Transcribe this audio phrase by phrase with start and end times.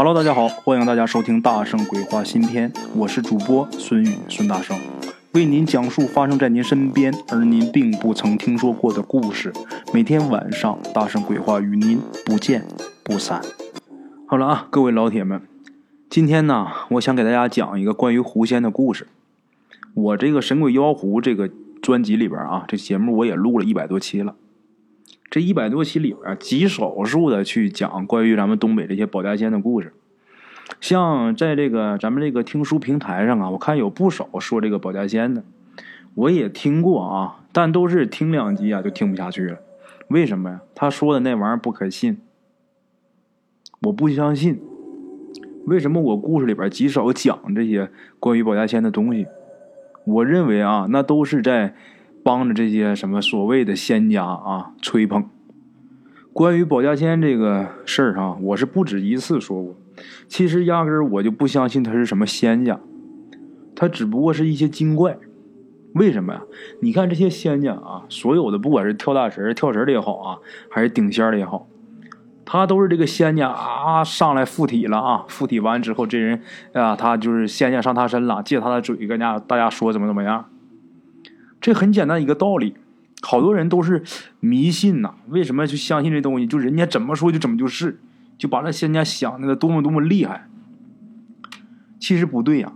[0.00, 4.78] Hello，大家好，欢迎大家收听《大圣鬼话》新篇，我是主播孙宇，孙大圣
[5.32, 9.52] 为您讲述发生在您身边而您并不曾听说过的故事。
[9.92, 12.64] 每天晚上，《大圣鬼话》与您不见
[13.02, 13.42] 不散。
[14.24, 15.42] 好了啊，各位老铁们，
[16.08, 19.08] 今天呢，我想给大家讲一个关于狐仙的故事。
[19.94, 21.50] 我这个《神鬼妖狐》这个
[21.82, 24.36] 专辑里边啊，这节目我也录了一百多期了。
[25.30, 29.92] 这一百多期里边，极少数的去讲关于咱们东北这些保家仙的故事。
[30.80, 35.44] 像在这个咱们这个听书平台上啊，我看有不少说这个保家仙的，
[36.14, 39.58] 我也听过啊，但都是听两集啊就听不下去了。
[40.08, 40.62] 为什么呀？
[40.74, 42.18] 他说的那玩意儿不可信，
[43.82, 44.60] 我不相信。
[45.66, 49.26] 为什么我故事里边极少讲这些关于保家仙的东西？
[50.04, 51.74] 我认为啊，那都是在。
[52.22, 55.28] 帮着这些什么所谓的仙家啊吹捧。
[56.32, 59.76] 关于保家仙这个事儿啊，我是不止一次说过。
[60.28, 62.78] 其实压根儿我就不相信他是什么仙家，
[63.74, 65.18] 他只不过是一些精怪。
[65.94, 66.42] 为什么呀？
[66.80, 70.38] 你看这些仙家啊，所有的不管是跳大神、跳神的也好啊，
[70.70, 71.66] 还是顶仙的也好，
[72.44, 76.42] 他都是这个仙家啊上来附体了啊，附体完之后这人
[76.74, 80.44] 啊，他就是仙家上他身了，借他的嘴跟家大家说怎么怎么样。
[81.60, 82.76] 这很简单一个道理，
[83.20, 84.02] 好多人都是
[84.40, 85.14] 迷信呐。
[85.28, 86.46] 为什么就相信这东西？
[86.46, 87.98] 就人家怎么说就怎么就是，
[88.36, 90.48] 就把那仙家想那个多么多么厉害。
[91.98, 92.72] 其实不对呀，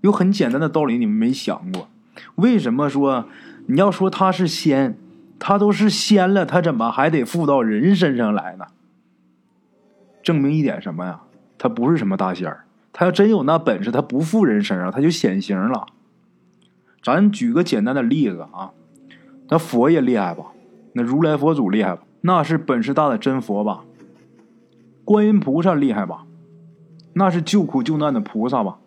[0.00, 1.88] 有很简单的道理，你们没想过？
[2.36, 3.26] 为什么说
[3.66, 4.98] 你要说他是仙，
[5.38, 8.64] 他都是仙了，他怎么还得附到人身上来呢？
[10.22, 11.20] 证明一点什么呀？
[11.58, 12.64] 他不是什么大仙儿。
[12.92, 15.86] 他要真有那本事，他不附人身上，他就显形了。
[17.02, 18.72] 咱举个简单的例子啊，
[19.48, 20.46] 那佛爷厉害吧？
[20.92, 22.02] 那如来佛祖厉害吧？
[22.22, 23.84] 那是本事大的真佛吧？
[25.04, 26.26] 观音菩萨厉害吧？
[27.14, 28.78] 那是救苦救难的菩萨吧？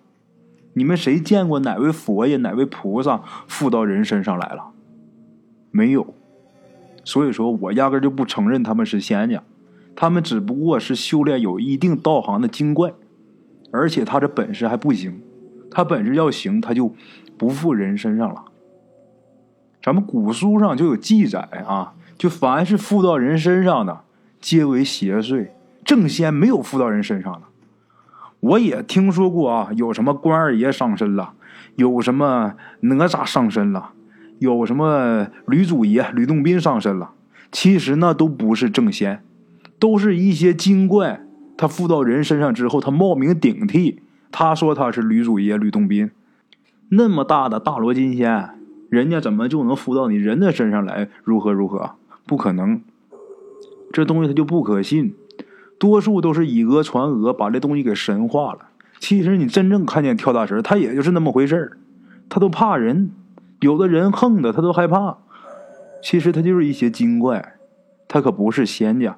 [0.74, 4.72] 你们谁见过哪位佛爷、哪位菩萨附到人身上来了？
[5.72, 6.14] 没有。
[7.04, 9.42] 所以说我压根就不承认他们是仙家，
[9.96, 12.94] 他们只不过是修炼有一定道行的精怪，
[13.72, 15.22] 而且他这本事还不行，
[15.72, 16.94] 他本事要行他就。
[17.42, 18.44] 不附人身上了，
[19.82, 24.02] 咱们古书上就有记载啊，就凡是附到人身上的，
[24.40, 25.48] 皆为邪祟。
[25.84, 27.42] 正仙没有附到人身上的。
[28.42, 31.34] 我也听说过啊，有什么关二爷上身了，
[31.78, 33.94] 有什么哪吒上身了，
[34.38, 37.14] 有什么吕祖爷吕洞宾上身了。
[37.52, 39.24] 其实那都不是正仙，
[39.80, 41.22] 都是一些精怪。
[41.58, 46.12] 他附到人身上之后，他冒名顶替，他说他是吕祖爷吕洞宾。
[46.94, 48.50] 那么大的大罗金仙，
[48.90, 51.08] 人家怎么就能附到你人的身上来？
[51.24, 51.92] 如何如何？
[52.26, 52.82] 不可能，
[53.94, 55.16] 这东西它就不可信。
[55.80, 58.60] 多数都是以讹传讹，把这东西给神化了。
[59.00, 61.78] 其实你真正看见跳大神，他也就是那么回事儿，
[62.28, 63.12] 他都怕人，
[63.62, 65.18] 有的人横的他都害怕。
[66.04, 67.54] 其实他就是一些精怪，
[68.10, 69.18] 他可不是仙家。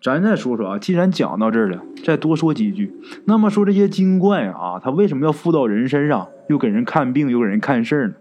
[0.00, 2.92] 咱再说说啊，既然讲到这儿了，再多说几句。
[3.24, 8.14] 那么说这些精怪啊，他为什么要附到人身上，又给人看病，又给人看事儿呢？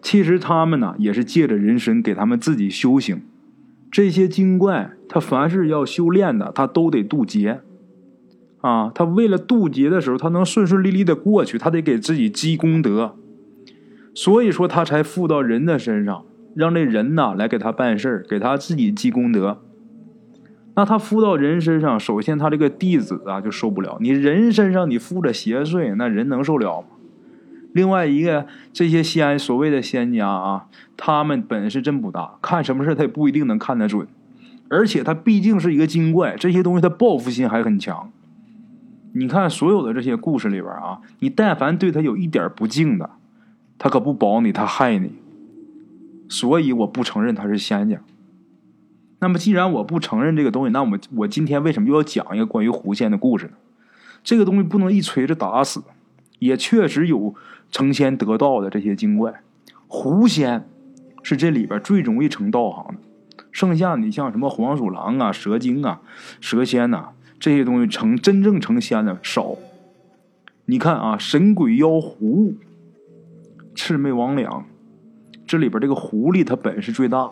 [0.00, 3.22] 其实他们呢，也是借着人身给他们自己修行。
[3.90, 7.60] 这些精怪，他凡是要修炼的，他都得渡劫
[8.62, 8.90] 啊。
[8.94, 13.16] 他为了渡劫的时候，他能顺顺利利的过去，他得给自己积功德。
[14.14, 16.24] 所以说，他才附到人的身上，
[16.54, 19.62] 让这人呐来给他办事儿，给他自己积功德。
[20.74, 23.98] 那他附到人身上，首先他这个弟子啊就受不了。
[24.00, 26.86] 你人身上你附着邪祟，那人能受了吗？
[27.72, 30.66] 另外一个，这些仙所谓的仙家啊，
[30.96, 34.06] 他们本事真不大，看什么事他也不一定能看得准。
[34.68, 38.10] 而且他毕竟是一个精怪，这些东西他报复心还很强。
[39.12, 43.10] 你看所有的这些故事里边啊，你但凡对他有一点不敬的，
[43.78, 45.12] 他可不保你，他害你。
[46.30, 47.98] 所以我不承认他是仙家。
[49.22, 53.52] 那么，既然我不承认这个东西，那我我今天为什么又要讲一个关于狐仙的故事呢？
[54.24, 55.80] 这个东西不能一锤子打死，
[56.40, 57.32] 也确实有
[57.70, 59.40] 成仙得道的这些精怪。
[59.86, 60.68] 狐仙
[61.22, 63.00] 是这里边最容易成道行的，
[63.52, 66.00] 剩下你像什么黄鼠狼啊、蛇精啊、
[66.40, 69.54] 蛇仙呐这些东西成真正成仙的少。
[70.64, 72.54] 你看啊，神鬼妖狐、
[73.76, 74.62] 魑魅魍魉，
[75.46, 77.30] 这里边这个狐狸它本事最大。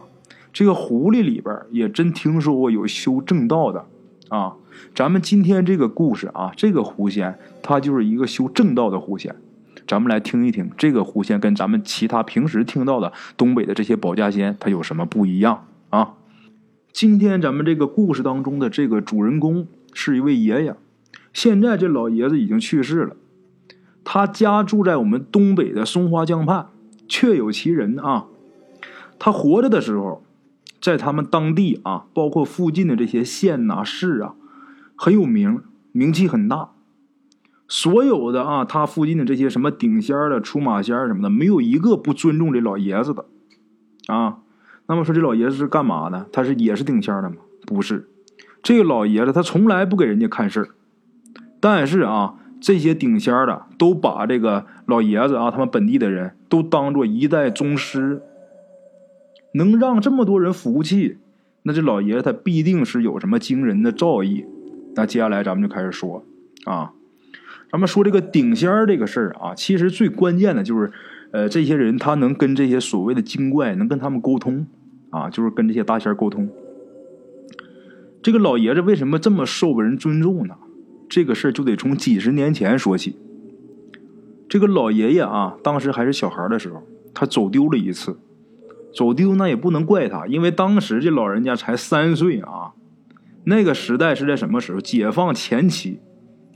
[0.52, 3.86] 这个狐狸里边也真听说过有修正道的，
[4.28, 4.56] 啊，
[4.94, 9.36] 咱们今天这个故事啊，这个狐仙他就是一个修正道的狐仙，
[9.86, 16.14] 咱们来听一听这个狐仙跟咱们其他平时听到的东北的这些保家仙他有什么不一样啊？
[16.92, 20.74] 今天咱们这个故事当中的这个主人公是一位爷爷，
[21.32, 23.14] 现在这老爷子已经去世了，
[24.02, 26.66] 他家住在我们东北的松花江畔，
[27.08, 28.26] 确有其人啊。
[29.20, 30.24] 他活着的时候，
[30.80, 34.34] 在他们当地啊，包括附近的这些县呐、市啊，
[34.96, 35.60] 很有名，
[35.92, 36.70] 名气很大。
[37.68, 43.26] 所有的啊，他附近的这些什么顶仙儿的、出马仙儿什么的，没有一个不尊重这老爷子的
[44.06, 44.38] 啊。
[44.86, 46.26] 那么说这老爷子是干嘛的？
[46.32, 47.36] 他是也是顶仙儿的吗？
[47.64, 48.08] 不是，
[48.62, 50.68] 这个老爷子他从来不给人家看事儿。
[51.60, 58.20] 但是啊，这些顶仙儿的都把这个老爷子啊，他们本地的人都当做一代宗师，
[59.52, 61.18] 能让这么多人服气，
[61.62, 64.44] 那这老爷子他必定是有什么惊人的造诣。
[64.94, 66.24] 那接下来咱们就开始说
[66.64, 66.92] 啊，
[67.70, 70.92] 咱们说这个顶仙儿这个事儿啊，其实最关键的就是，
[71.30, 74.66] 呃，这些人他能跟这些所谓的精怪能跟他们沟通
[75.10, 76.48] 啊，就是跟这些大仙沟通。
[78.22, 80.56] 这个老爷子为什么这么受人尊重呢？
[81.08, 83.16] 这个事儿就得从几十年前说起。
[84.48, 86.82] 这个老爷爷啊，当时还是小孩的时候，
[87.14, 88.18] 他走丢了一次。
[88.94, 92.72] 走丢那也不能怪他，因为当时这老人家才三岁啊。
[93.44, 94.80] 那个时代是在什么时候？
[94.80, 96.00] 解放前期，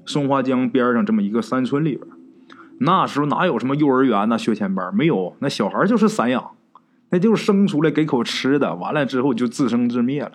[0.04, 2.06] 松花江边上这么一个山村里边，
[2.78, 4.94] 那时候哪有什么幼儿园呐、学前班？
[4.94, 6.50] 没有，那小孩就是散养，
[7.10, 10.32] 那就是生出来给口吃的，完了之后就自生自灭了。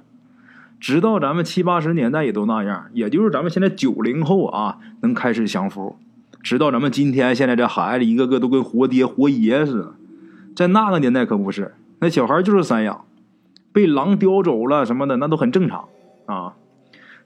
[0.80, 5.98] 直到咱们七八十年代也都那样，也就是咱们现在九零后啊，能开始享福。
[6.42, 9.94] 直到咱们今天，现在这孩子一个个都跟活爹活爷似的，
[10.56, 13.06] 在那个年代可不是，那小孩就是散养，
[13.72, 15.86] 被狼叼走了什么的，那都很正常
[16.26, 16.56] 啊。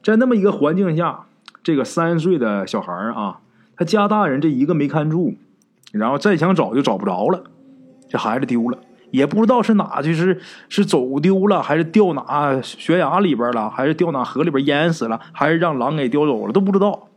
[0.01, 1.25] 在那么一个环境下，
[1.63, 3.39] 这个三岁的小孩啊，
[3.77, 5.35] 他家大人这一个没看住，
[5.91, 7.43] 然后再想找就找不着了，
[8.09, 8.79] 这孩子丢了。
[9.11, 17.09] 也不知道是哪去，是是走丢了，还是掉哪悬崖里边了，还是掉哪河里边淹死了，还是让狼给叼走了，都不知道。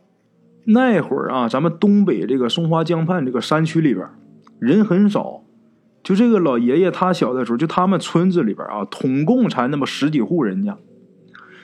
[0.67, 4.07] 那会儿啊，咱们东北这个松花江畔这个山区里边
[4.59, 5.41] 人很少，
[6.07, 10.77] 就这个老爷爷他小的时候，就他们村子里边啊，统共才那么十几户人家。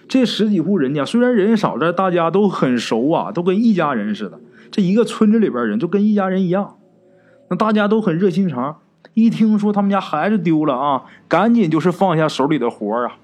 [0.09, 4.41] 这十几户人家虽然人少，但大家都很熟啊，都跟一家人似的。
[4.73, 6.75] 这一个村子里边人就跟一家人一样，
[7.51, 8.79] 那大家都很热心肠。
[9.15, 13.19] 一听说他们家孩子丢了啊，赶紧就是放下手里的活啊，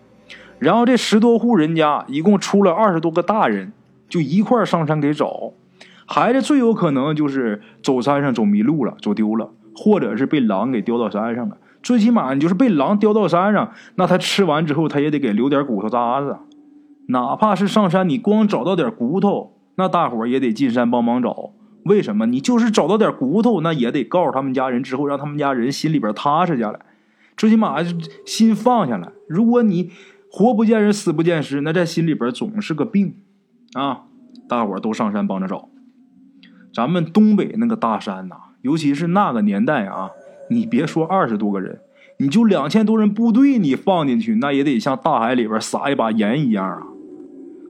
[0.61, 3.73] 然后这十多户人家一共出了二十多个大人，
[4.09, 5.53] 就一块上山给找
[6.07, 6.41] 孩子。
[6.41, 11.57] 最有可能就是走山上走迷路了，走丢了，或者是被狼给叼到山上了。
[11.83, 16.37] 最起码你就是被狼叼到山上，那他吃完之后他也得给留点骨头渣子，
[17.07, 21.53] 哪怕是上山你光找到点骨头，那大伙也得进山帮忙找。
[21.85, 22.27] 为什么？
[22.27, 26.81] 你就是找到点骨头，那也得告诉他们家人，之后让他们家人心里边踏实下来，
[27.37, 27.77] 最起码
[28.27, 29.13] 心放下来。
[29.29, 29.93] 如果你
[30.31, 33.15] 活不见人，死不见尸，那在心里边总是个病
[33.75, 34.03] 啊！
[34.49, 35.69] 大伙都上山帮着找。
[36.75, 40.11] 咱们东北那个大山呐，尤其是那个年代啊，
[40.51, 41.81] 你别说二十多个人，
[42.19, 46.83] 你就两千多人部队，你放进去，那也得像大海里边撒一把盐一样啊！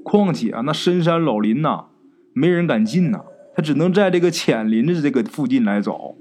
[0.02, 1.86] 况且啊，那深山老林呐，
[2.32, 3.24] 没人敢进呐。
[3.54, 6.14] 他只能在这个浅林子这个附近来找。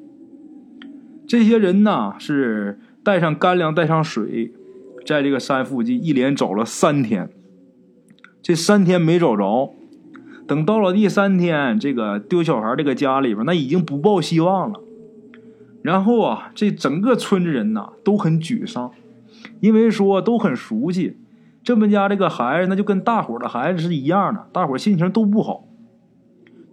[1.27, 4.51] 这些人呢是带上干粮，带上水，
[5.05, 7.29] 在这个山附近一连找了三天。
[8.41, 9.73] 这三天没找着，
[10.47, 14.79] 等到了第三天，这个丢小孩这个家里边那已经不抱希望了。
[15.81, 18.91] 然后啊，这整个村子人呐都很沮丧，
[19.59, 21.17] 因为说都很熟悉，
[21.63, 25.65] 这么家这个孩子那就跟大伙的孩子是一样的，大伙心情都不好。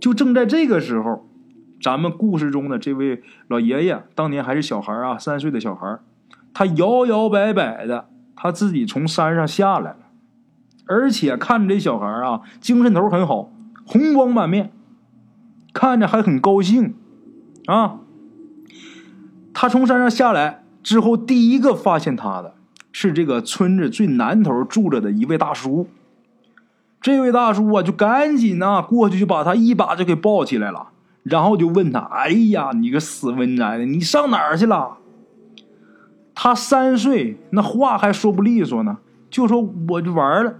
[0.00, 1.26] 就正在这个时候，
[1.80, 5.98] 咱们故事中的这位老爷爷当年还是小孩啊，三岁的小孩，
[6.52, 9.98] 他摇摇摆摆的，他自己从山上下来了，
[10.86, 13.50] 而且看着这小孩啊，精神头很好，
[13.86, 14.72] 红光满面，
[15.72, 16.94] 看着还很高兴
[17.66, 18.00] 啊。
[19.52, 22.54] 他从山上下来之后，第一个发现他的
[22.90, 25.88] 是这个村子最南头住着的一位大叔。
[27.00, 30.88] 这位大叔啊，就赶紧呢过去，就把他一把就给抱起来了，
[31.22, 34.98] 然后就问他：“哎呀，你个死温宅的，你上哪儿去了？”
[36.34, 38.96] 他三岁，那话还说不利索呢，
[39.30, 39.60] 就说
[39.90, 40.54] 我就玩了。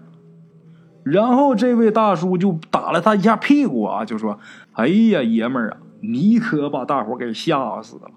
[1.04, 4.38] 然后这位大叔就打了他一下屁股啊，就说
[4.73, 8.11] ：“哎呀，爷们儿啊，你可把大伙给吓死了。”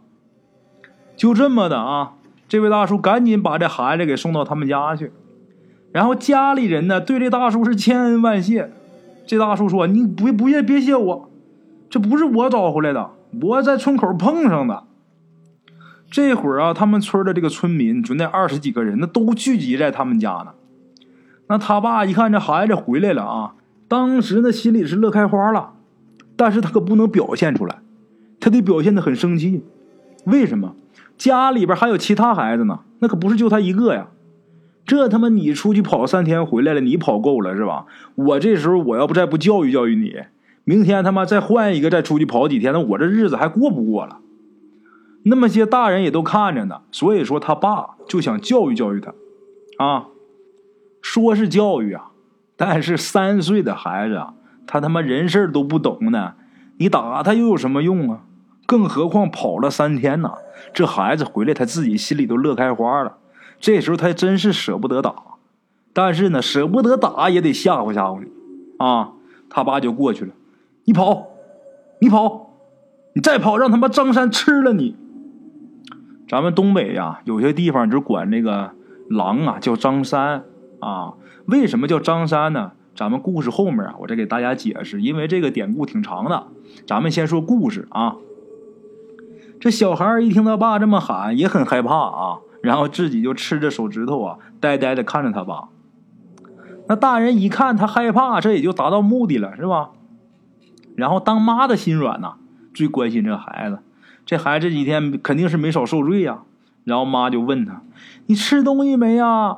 [1.17, 2.13] 就这么的啊，
[2.47, 5.11] 这位大叔赶紧把这孩子给送到他们家去。
[5.91, 8.71] 然后家里人呢，对这大叔是千恩万谢。
[9.25, 11.29] 这大叔说：“你不不谢别谢我，
[11.89, 14.83] 这不是我找回来的，我在村口碰上的。”
[16.09, 20.53] 这会儿啊，他们村的这个村民就那二十几个人，那都聚集在他们家呢。
[21.47, 23.55] 那他爸一看这孩子回来了啊，
[23.87, 25.73] 当时呢，心里是乐开花了，
[26.35, 27.79] 但是他可不能表现出来，
[28.39, 29.63] 他得表现的很生气。
[30.25, 30.75] 为什么？
[31.17, 34.07] 家里边还有其他孩子呢，那可不是就他一个呀。
[34.85, 37.85] 这他妈你出去跑三天回来了，你跑够了是吧？
[38.15, 40.15] 我这时候我要不再不教育教育你，
[40.63, 44.19] 明天他妈再换一个再出去跑几天，那我这日子还过不过了？
[45.23, 49.13] 那么些大人也都看着呢，所以说他爸就想教育教育他，
[49.83, 50.07] 啊，
[51.09, 52.11] 说是教育啊，
[52.57, 54.33] 但是三岁的孩子啊，
[54.67, 56.33] 他他妈人事都不懂呢，
[56.79, 58.23] 你打他又有什么用啊？
[58.65, 60.33] 更何况跑了三天呢，
[60.73, 63.15] 这孩子回来他自己心里都乐开花了。
[63.57, 65.15] 这时候他真是舍不得打，
[65.93, 68.27] 但是呢，舍不得打也得吓唬吓唬你
[68.77, 69.13] 啊。
[69.49, 70.33] 他爸就过去了，
[70.83, 71.25] 你跑，
[72.01, 72.49] 你跑，
[73.13, 74.97] 你再跑，让他妈张三吃了你。
[76.27, 78.71] 咱们东北呀，有些地方就管这个
[79.09, 80.43] 狼啊叫张三
[80.79, 81.13] 啊。
[81.45, 82.71] 为什么叫张三呢？
[82.95, 86.47] 咱们故事后面啊，我再给大家解释，因为这个典故挺长的。
[86.87, 88.15] 咱们先说故事啊。
[89.59, 95.69] 这小孩一听他爸这么喊，也很害怕啊，然后自己就吃着手指头啊，呆呆的看着他爸。
[96.87, 99.91] 那大人一看他害怕，这也就达到目的了，是吧？
[100.95, 102.33] 然后当妈的心软呐，
[102.73, 103.79] 最关心这孩子。
[104.25, 106.39] 这孩子这几天肯定是没少受罪呀。
[106.83, 107.81] 然后妈就问他
[108.25, 109.57] ：“你吃东西没呀？”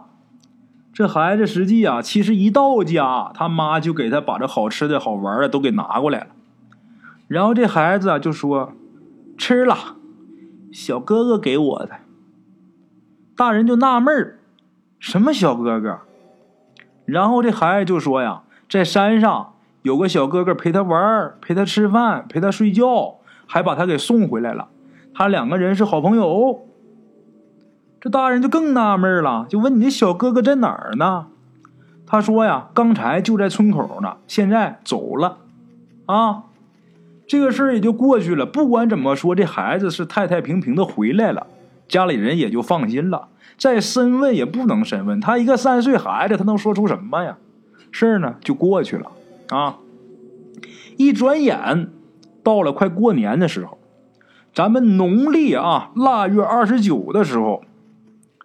[0.99, 6.27] 这孩子实际啊，其实一到家，他妈就给他把这好吃的好玩的都给拿过来了。
[7.29, 8.73] 然后这孩子就说。
[9.37, 9.95] 吃了，
[10.73, 11.91] 小哥哥给我的。
[13.37, 14.39] 大人就纳闷儿，
[14.99, 15.99] 什么小哥哥？
[17.05, 19.53] 然后这孩子就说呀，在山上
[19.83, 24.67] 有个小哥哥陪他玩，陪他吃饭，陪他睡觉，还把他给送回来了。
[25.13, 26.67] 他两个人是好朋友。
[28.01, 31.27] 这大人就更纳闷了，就问你这小哥哥在哪儿呢？
[32.05, 35.37] 他说呀，刚才就在村口呢，现在走了。
[36.05, 36.43] 啊。
[37.27, 38.43] 这个事儿也就过去了。
[38.43, 41.45] 不管怎么说，这孩子是太太平平的回来了，
[41.87, 43.27] 家里人也就放心了。
[43.55, 47.37] 再深问也不能深问，他一个三岁孩子，他能说出什么呀？
[47.91, 49.11] 事儿呢就过去了
[49.49, 49.77] 啊。
[50.97, 51.91] 一转眼
[52.41, 53.77] 到了快过年的时候，
[54.51, 57.61] 咱们农历啊腊月二十九的时候，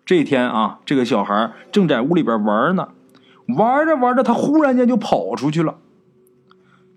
[0.05, 2.89] 这天啊，这个小孩正在屋里边玩呢，
[3.57, 5.77] 玩着玩着，他忽然间就跑出去了。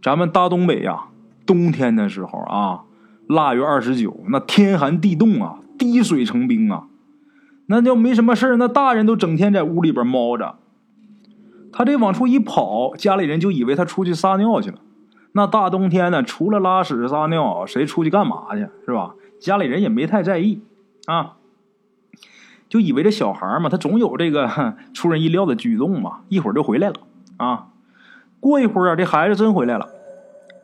[0.02, 1.06] 咱们大东北呀。
[1.46, 2.82] 冬天的时候啊，
[3.26, 6.88] 腊月二十九，那天寒地冻啊，滴水成冰啊，
[7.68, 10.58] 那就没什么事那大人都整天在屋里边猫着，
[11.72, 14.80] 他这往出一跑，家里人就以为他出去撒尿去了。
[15.32, 18.68] 那大冬天的，除了拉屎撒尿，谁出去干嘛去？
[18.86, 19.16] 是吧？
[19.40, 20.62] 家里人也没太在意
[21.06, 21.37] 啊，
[22.70, 26.96] 就以为这小孩嘛，他总有这个 出人意料的举动嘛，一会儿就回来了
[27.38, 27.68] 啊。
[28.40, 29.90] 过一会儿啊，这孩子真回来了。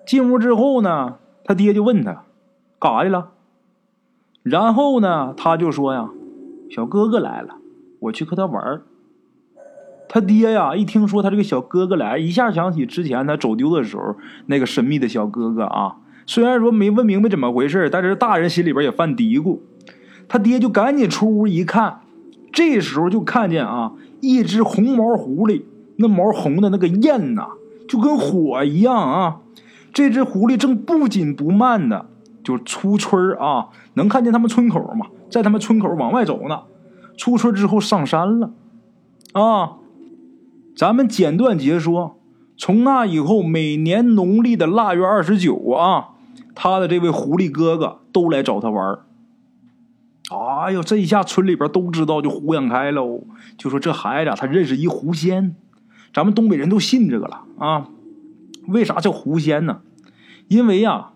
[0.06, 2.24] 进屋之后呢，他爹就问他
[2.80, 3.30] 干啥去了。
[4.44, 6.10] 然后呢，他就说呀
[6.70, 7.56] ：“小哥哥来了，
[8.00, 8.82] 我去和他玩。”
[10.10, 14.16] 他爹呀，一听说他这个小哥哥来，一下想起之前他走丢的时候
[14.48, 15.96] 那个神秘的小哥哥啊。
[16.26, 19.60] 虽然说没问明白怎么回事，但是大人心里边也犯嘀咕。
[20.28, 22.02] 他爹就赶紧出屋一看，
[22.52, 25.64] 这时候就看见啊，一只红毛狐狸，
[25.98, 27.48] 那毛红的那个艳呐，
[27.88, 29.40] 就跟火一样啊。
[29.94, 32.08] 这只狐狸正不紧不慢的
[32.44, 36.62] 就出村啊，能看见他们村口嘛，在他们村口往外走呢。
[37.16, 38.52] 出村之后上山了，
[39.34, 39.74] 啊，
[40.76, 42.18] 咱们简短截说，
[42.58, 46.10] 从那以后，每年农历的腊月二十九啊，
[46.56, 48.98] 他的这位狐狸哥哥都来找他玩
[50.34, 53.24] 哎呦，这一下村里边都知道，就胡养开喽，
[53.58, 55.56] 就说这孩子他认识一狐仙，
[56.14, 57.88] 咱们东北人都信这个了啊。
[58.68, 59.82] 为啥叫狐仙呢？
[60.48, 61.12] 因为呀，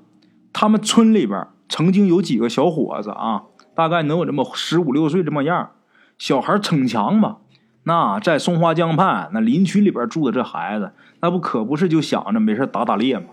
[0.52, 3.44] 他们村里边曾经有几个小伙子啊，
[3.74, 5.72] 大概能有这么十五六岁这么样，
[6.18, 7.38] 小孩逞强嘛。
[7.84, 13.28] 那在松花江畔那林区里边住的这孩子，那不可不是就想着没事打打猎吗？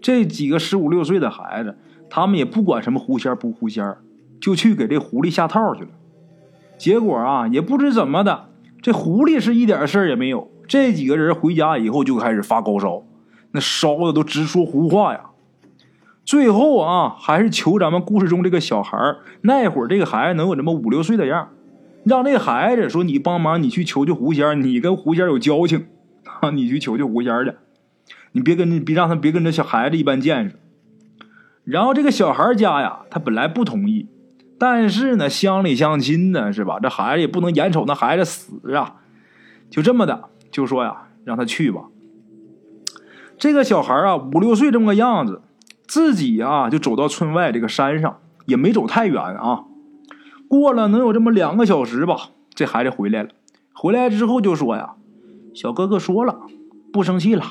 [0.00, 1.76] 这几个十五六岁的孩子，
[2.08, 3.96] 他们也不管什么狐仙不狐仙，
[4.40, 5.88] 就去给这狐狸下套去了。
[6.76, 8.48] 结果啊，也不知怎么的，
[8.80, 10.50] 这狐狸是一点事也没有。
[10.66, 13.02] 这几个人回家以后就开始发高烧。
[13.52, 15.30] 那烧的都直说胡话呀！
[16.24, 18.98] 最后啊，还是求咱们故事中这个小孩
[19.40, 21.48] 那会儿这个孩子能有这么五六岁的样
[22.04, 25.86] 让那孩子说你帮忙，你去求求狐仙，你跟狐仙有交情
[26.40, 27.54] 啊， 你去求求狐仙去，
[28.32, 30.56] 你别跟别让他别跟这小孩子一般见识。
[31.64, 34.06] 然后这个小孩家呀，他本来不同意，
[34.58, 36.78] 但是呢，乡里乡亲呢，是吧？
[36.80, 38.96] 这孩子也不能眼瞅那孩子死啊，
[39.70, 41.84] 就这么的，就说呀，让他去吧。
[43.38, 45.42] 这个小孩啊，五六岁这么个样子，
[45.86, 49.64] 自己啊就走到村外这个山上，也没走太远啊。
[50.48, 53.28] 过了能有这么两个小时吧，这孩子回来了。
[53.72, 54.94] 回来之后就说呀
[55.54, 56.40] ：“小哥哥说了，
[56.92, 57.44] 不生气了。”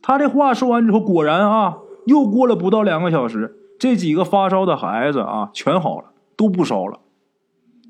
[0.00, 1.76] 他这话说完之后，果然啊，
[2.06, 6.06] 又过了不到两个小时，这几个发烧的孩子啊，全好了，
[6.36, 7.00] 都不烧了。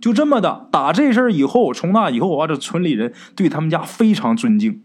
[0.00, 4.82] 就这么的，打这事儿以后，从那以后啊，这村里人对他们家非常尊敬，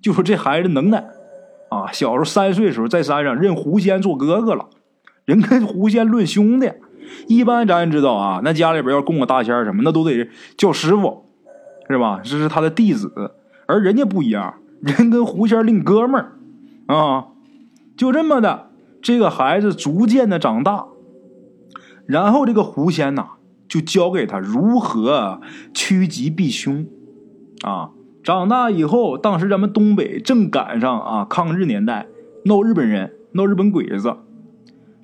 [0.00, 1.04] 就说这孩子能耐
[1.70, 1.92] 啊。
[1.92, 4.70] 小时候三岁时候在山上认狐仙做哥哥了，
[5.24, 6.72] 人跟狐仙论兄弟。
[7.28, 11.26] 一般咱知道啊，那家里边要供个大仙什么，那都得叫师傅，
[11.88, 12.20] 是吧？
[12.24, 13.12] 这是他的弟子，
[13.66, 16.32] 而人家不一样，人跟狐仙另哥们儿。
[16.86, 17.26] 啊，
[17.96, 18.70] 就这么的，
[19.04, 20.86] 这个孩子逐渐的长大，
[22.06, 23.32] 然后这个狐仙呐，
[23.68, 25.42] 就教给他如何
[25.74, 26.86] 趋吉避凶。
[27.60, 27.90] 啊，
[28.22, 32.06] 长大以后，当时咱们东北正赶上啊抗日年代，
[32.46, 34.16] 闹日本人，闹日本鬼子，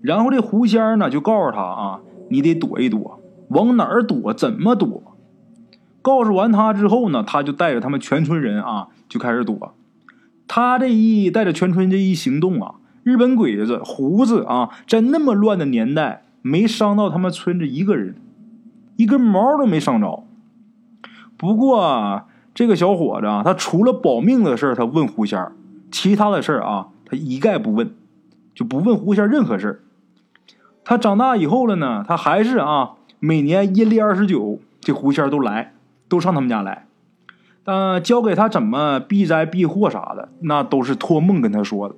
[0.01, 5.15] 然后这狐仙呢就告诉他啊，你得躲一躲，往哪儿躲，怎么躲？
[6.01, 9.75] 告诉完他之后呢，他就带着他们全村人啊，就开始躲。
[10.49, 18.15] 他这一带着全村这一行动啊，日本鬼子胡子啊，在那么乱的年代，没伤到他们村子一个人，
[18.97, 20.25] 一根毛都没伤着。
[21.37, 25.51] 不过这个小伙子啊，他除了保命的事他问狐仙
[25.91, 27.95] 其他的事啊，他一概不问，
[28.55, 29.83] 就不问狐仙任何事
[30.85, 35.73] 他长大以后了呢，他还是啊，每年阴历二十九，这狐仙都来，
[36.09, 36.87] 都上他们家来。
[37.63, 41.95] 但，教给他怎么避灾避祸啥的，那都是托梦跟他说的。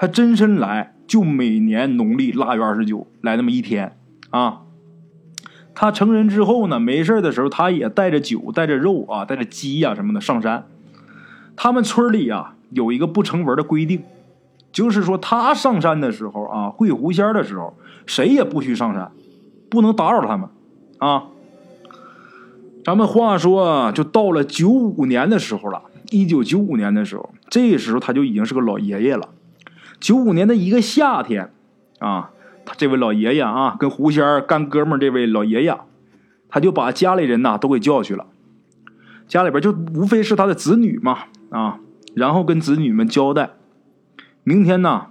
[0.00, 3.96] 他真身来，就每年农历腊月二十九来那么一天
[4.30, 4.60] 啊。
[5.74, 10.66] 他成人之后呢，没事的时候，他也带着酒、带着肉啊、带着鸡呀什么的上山。
[11.56, 14.04] 他们村里啊有一个不成文的规定，
[14.70, 17.76] 就是说他上山的时候啊，会狐仙的时候，
[18.06, 19.10] 谁也不许上山，
[19.68, 20.48] 不能打扰他们
[20.98, 21.24] 啊。
[22.84, 25.82] 咱们话说，就到了九五年的时候了。
[26.10, 29.28] 一九九五年的时候，这时候他就已经是个老爷爷了。
[30.00, 31.52] 九五年的一个夏天，
[31.98, 32.30] 啊，
[32.64, 35.78] 他这位老爷爷啊，跟狐仙干哥们这位老爷爷，
[36.48, 38.26] 他就把家里人呐都给叫去了。
[39.26, 41.18] 家里边就无非是他的子女嘛，
[41.50, 41.80] 啊，
[42.14, 43.50] 然后跟子女们交代，
[44.44, 45.08] 明天呢，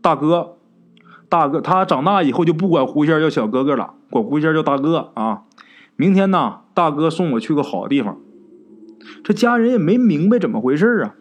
[0.00, 0.56] 大哥，
[1.28, 5.42] 大哥，他长大以后就不管狐仙叫小哥哥了，管狐仙叫大哥啊。
[5.94, 8.18] 明天呢，大哥送我去个好地方。
[9.22, 11.14] 这家人也没明白怎么回事啊。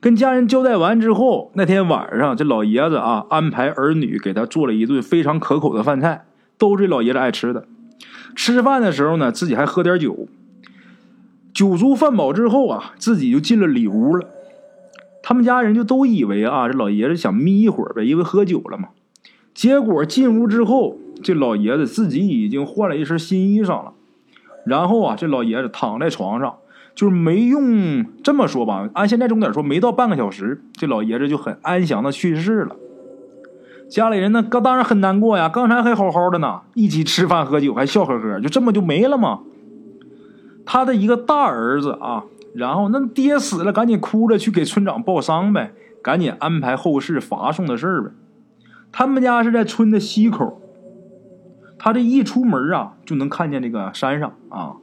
[0.00, 6.26] 跟家人交代完之后，那天晚上这老爷子啊安排儿女给他做了一顿非常可口的饭菜，
[6.58, 7.66] 都是这老爷子爱吃的。
[8.34, 10.28] 吃饭的时候呢，自己还喝点酒。
[11.52, 14.28] 酒足饭饱之后啊，自己就进了里屋了。
[15.22, 18.88] 他们家人就都以为啊，这老爷子想眯一会儿呗，因为喝酒了嘛。
[19.54, 20.98] 结果进屋之后。
[21.22, 23.94] 这老爷子自己已经换了一身新衣裳了，
[24.66, 26.56] 然后啊，这老爷子躺在床上，
[26.96, 32.74] 就是没用这么说吧，按现在钟点说，没到半个小时，这老爷子就很安详的去世了。
[33.88, 39.40] 家里人呢，刚当然很难过呀，刚才还好好的呢，一起吃饭喝酒，还笑呵呵，就这么就没了吗？
[40.64, 48.10] 他的一个大儿子啊，然后那爹死了，赶紧哭着去给村长报丧呗，赶紧安排后事发送的事儿呗。
[48.90, 50.62] 他们家是在村的西口。
[51.78, 54.76] 他这一出门啊，就能看见这个山上啊。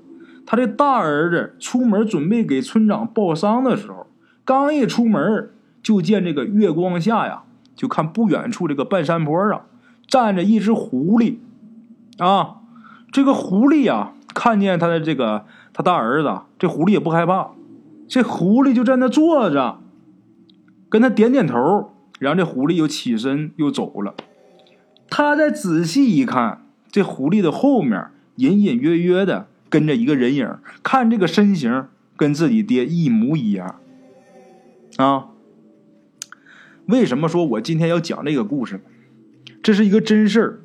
[0.46, 4.08] 他这大儿子出门准备给村长报丧的时候，
[4.44, 5.50] 刚一出门，
[5.82, 7.44] 就见这个月光下呀，
[7.76, 9.66] 就看不远处这个半山坡上
[10.08, 11.38] 站着一只狐狸
[12.18, 12.58] 啊。
[13.12, 17.52] 这个狐狸呀，看见他的这个他大儿子，这狐狸也不害怕，
[18.08, 19.80] 这狐狸就在那坐着，
[20.90, 24.16] 跟他点点头，然后这狐狸又起身又走了。
[25.10, 26.60] 他再仔细一看。
[26.92, 30.48] 这狐狸的后面隐隐约约的跟着一个人影，
[30.84, 33.80] 看这个身形跟自己爹一模一样。
[34.98, 35.30] 啊，
[36.86, 38.80] 为什么说我今天要讲这个故事？
[39.64, 40.60] 这是一个真事儿，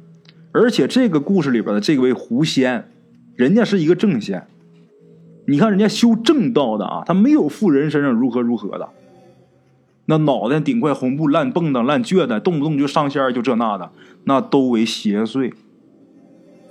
[0.52, 2.90] 而且这个故事里边的这位狐仙，
[3.34, 4.46] 人家是一个正仙。
[5.46, 8.90] 你看人家修正道的啊，他没有富人身上如何如何的，
[10.04, 13.90] 那脑袋顶块红布烂蹦跶烂倔的，动不动就上仙就这那的，
[14.24, 15.54] 那都为邪祟。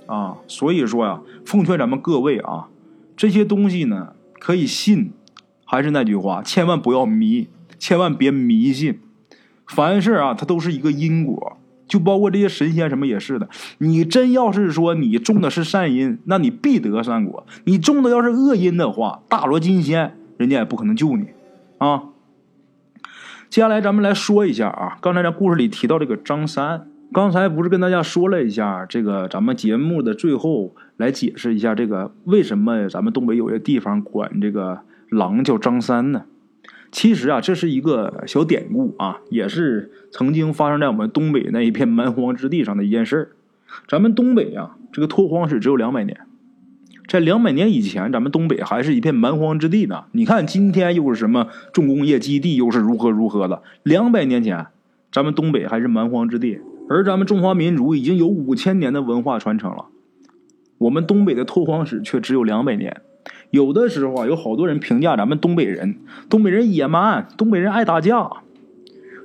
[0.08, 2.68] 啊，所以说呀，奉劝咱们各位啊，
[3.14, 5.12] 这些东西呢可以信，
[5.66, 9.00] 还是那句话，千万不要迷，千万别迷信。
[9.66, 13.50] 凡事啊，它都是一个因果，就包括这些神仙什么也是的。
[13.76, 21.26] 你真要是说你种的是善因，那你必得善果；你种的要是恶因的话，大罗金仙人家也不可能救你
[21.76, 22.04] 啊。
[23.50, 36.24] 接下来咱们来说一下啊，刚才在故事里提到这个张三，刚才不是跟大家说了一下这个咱们节目的最后来解释一下这个为什么咱们东北有些地方管这个狼叫张三呢？
[36.92, 43.28] 其实啊，这是一个小典故啊，也是曾经发生在我们东北那一片蛮荒之地上的一件事儿。
[43.86, 46.20] 咱们东北啊，这个拓荒史只有两百年，
[47.06, 50.04] 在两百年以前，咱们东北还是一片蛮荒之地呢。
[50.12, 53.62] 你看今天又是什么重工业基地，又是如何如何的。
[53.82, 54.66] 两百年前，
[55.10, 59.86] 咱们东北还是蛮荒之地，而咱们中华民族已经有五千年的文化传承了，
[60.78, 63.02] 我们东北的拓荒史却只有两百年。
[63.50, 65.96] 有的时候啊，有好多人评价咱们东北人，
[66.30, 68.30] 东北人野蛮，东北人爱打架。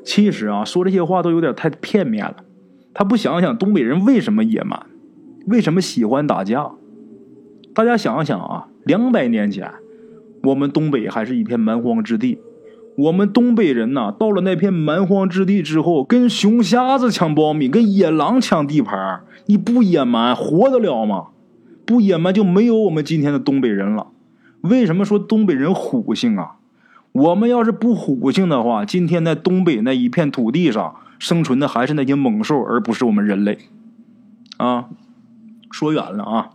[0.04, 2.38] 其实啊，说这些话都有点太片面了。
[2.94, 4.86] 他不想想东北人为什么野蛮，
[5.48, 6.72] 为什么喜欢打架？
[7.74, 9.72] 大家想想啊，两百年前，
[10.44, 12.40] 我们东北还是一片蛮荒之地。
[12.96, 21.28] 我们东北人呐，到了那片蛮荒之地之后，跟熊瞎子抢苞米，跟野狼抢地盘你不野蛮活得了吗？
[21.86, 24.08] 不野蛮就没有我们今天的东北人了。
[24.62, 26.58] 为什么说东北人虎性啊？
[27.12, 33.58] 我们要是不虎性的话，今天在东北那一片土地上生存的还是那些猛兽，而不是我们人类。
[34.58, 34.86] 啊，
[35.72, 36.50] 说远了啊。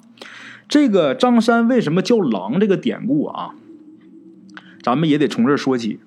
[0.68, 2.58] 这个张三为什么叫狼？
[2.60, 3.50] 这个典故啊，
[4.82, 6.00] 咱们也得从这儿说起。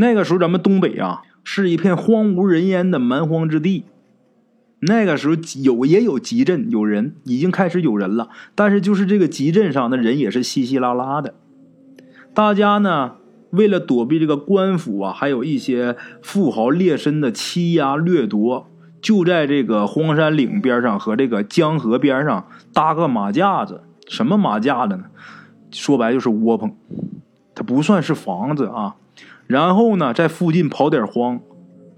[0.00, 3.84] 那个时候，咱们东北啊，是一片荒无人烟的蛮荒之地。
[4.78, 11.34] 那个时候有也有集镇，有人已经开始有人了，但是就是这个集镇上的人也是稀稀拉拉的。
[12.32, 13.16] 大家呢，
[13.50, 18.68] 为了躲避这个官府啊，还有一些富豪劣绅的欺压掠夺，
[19.00, 23.80] 就在这个荒山岭边上和这个江河边上搭个马架子。
[24.06, 25.06] 什么马架子呢？
[25.72, 26.76] 说白就是窝棚，
[27.56, 28.94] 它不算是房子啊。
[29.48, 31.40] 然后呢，在附近刨点荒。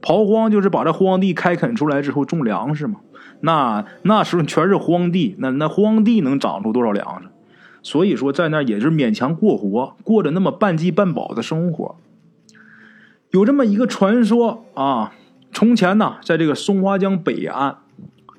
[0.01, 3.01] 刨荒就是把这荒地开垦出来之后种粮食嘛，
[3.43, 7.29] 那那时候全是荒地，那那荒地能长出多少粮食？
[7.83, 11.97] 所以说在那也是勉强过活，过着那么半饥半饱的生活。
[13.31, 15.13] 有这么一个传说啊，
[15.53, 17.77] 从前呢，在这个松花江北岸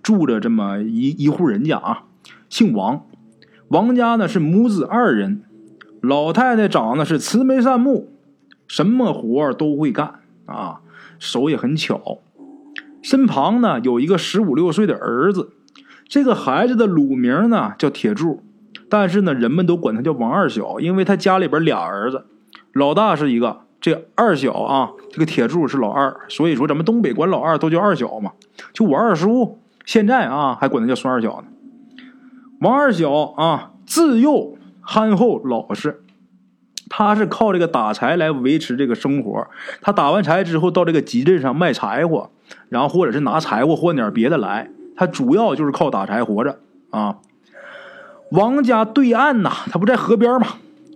[0.02, 2.04] 住着这么一一户人家啊，
[2.50, 3.06] 姓王，
[3.68, 5.44] 王家呢是母子二人，
[6.02, 8.10] 老太太长得是慈眉善目，
[8.72, 10.80] 什么活都会干啊。
[11.20, 12.20] 手也很巧，
[13.02, 15.50] 身旁呢有一个十五六岁的儿子，
[16.08, 18.42] 这个孩子的乳名呢叫铁柱，
[18.90, 22.26] 但是呢人们都管他叫王二小，因为他家里边俩儿子，
[22.72, 28.32] 老大是一个，这二小啊，这个铁柱是老二，所以说咱们东北管老二都叫二小嘛，
[28.74, 31.50] 就我二叔，现在啊还管他叫孙二小呢。
[32.62, 36.02] 王二小啊，自幼憨厚老实。
[36.94, 39.48] 他是靠这个打柴来维持这个生活。
[39.82, 42.30] 他打完柴之后，到这个集镇上卖柴火，
[42.68, 44.70] 然后或者是拿柴火换点别的来。
[44.98, 47.20] 他主要就是靠打柴活着啊。
[48.32, 50.48] 王家对岸呐，他不在河边吗？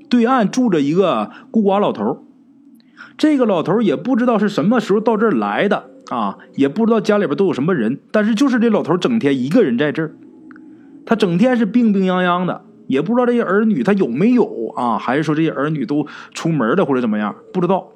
[0.09, 2.25] 对岸住着一个孤寡老头。
[3.17, 7.99] 这个老头也不知道是什么时候到这儿来的啊，也不知道家里边都有什么人。
[8.11, 10.11] 但是就是这老头整天一个人在这儿，
[11.05, 12.64] 他整天是病病殃殃的。
[12.87, 14.97] 也不知道这些儿女他有没有啊？
[14.97, 17.35] 还是说这些儿女都出门了或者怎么样？
[17.53, 17.89] 不知道。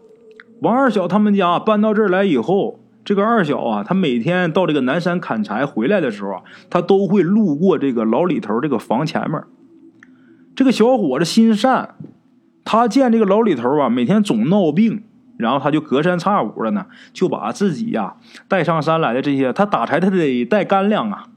[0.61, 9.41] 王二小他们家搬到这儿来以后，这个二小啊，他每天到这个南山砍柴回来的时候啊，他都会路过这个老李头这个房前面。
[10.55, 11.95] 这个小伙子心善，
[12.65, 15.03] 他见这个老李头啊每天总闹病，
[15.37, 18.15] 然后他就隔三差五的呢，就把自己呀
[18.49, 21.27] 带上山来的这些，他打柴他得带干粮啊，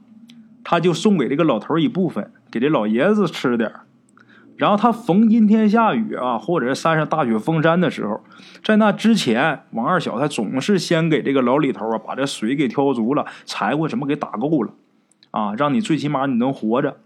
[0.65, 2.29] 他就送给这个老头一部分。
[2.53, 3.71] 给这老爷子吃点
[4.57, 8.21] 然后他逢阴天下雨啊，或者是山上大雪封山的时候，
[8.63, 14.71] 在那之前，王二小他总是先给这个老李头啊，把这水给挑足了，柴火什么给打够了，
[15.31, 16.97] 啊，让你最起码你能活着。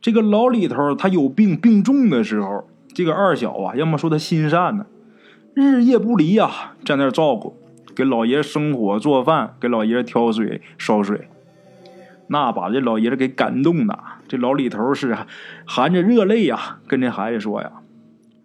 [0.00, 4.86] 这个老李头他有病病重的时候，这个二小啊，要么说他心善呢，
[5.52, 7.54] 日夜不离啊，在那照顾，
[7.94, 11.28] 给老爷生火做饭，给老爷挑水烧水。
[12.28, 13.98] 那把这老爷子给感动的，
[14.32, 15.14] 这老李头是
[15.66, 17.70] 含着热泪呀，跟这孩子说呀：“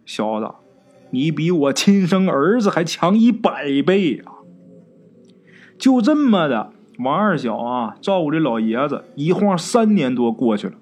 [0.06, 0.54] 小子，
[1.12, 4.26] 你比我亲生儿子还强一百倍呀！”
[5.80, 10.74] 就这么的，王二小啊，照顾这老爷子一晃三年多过去了。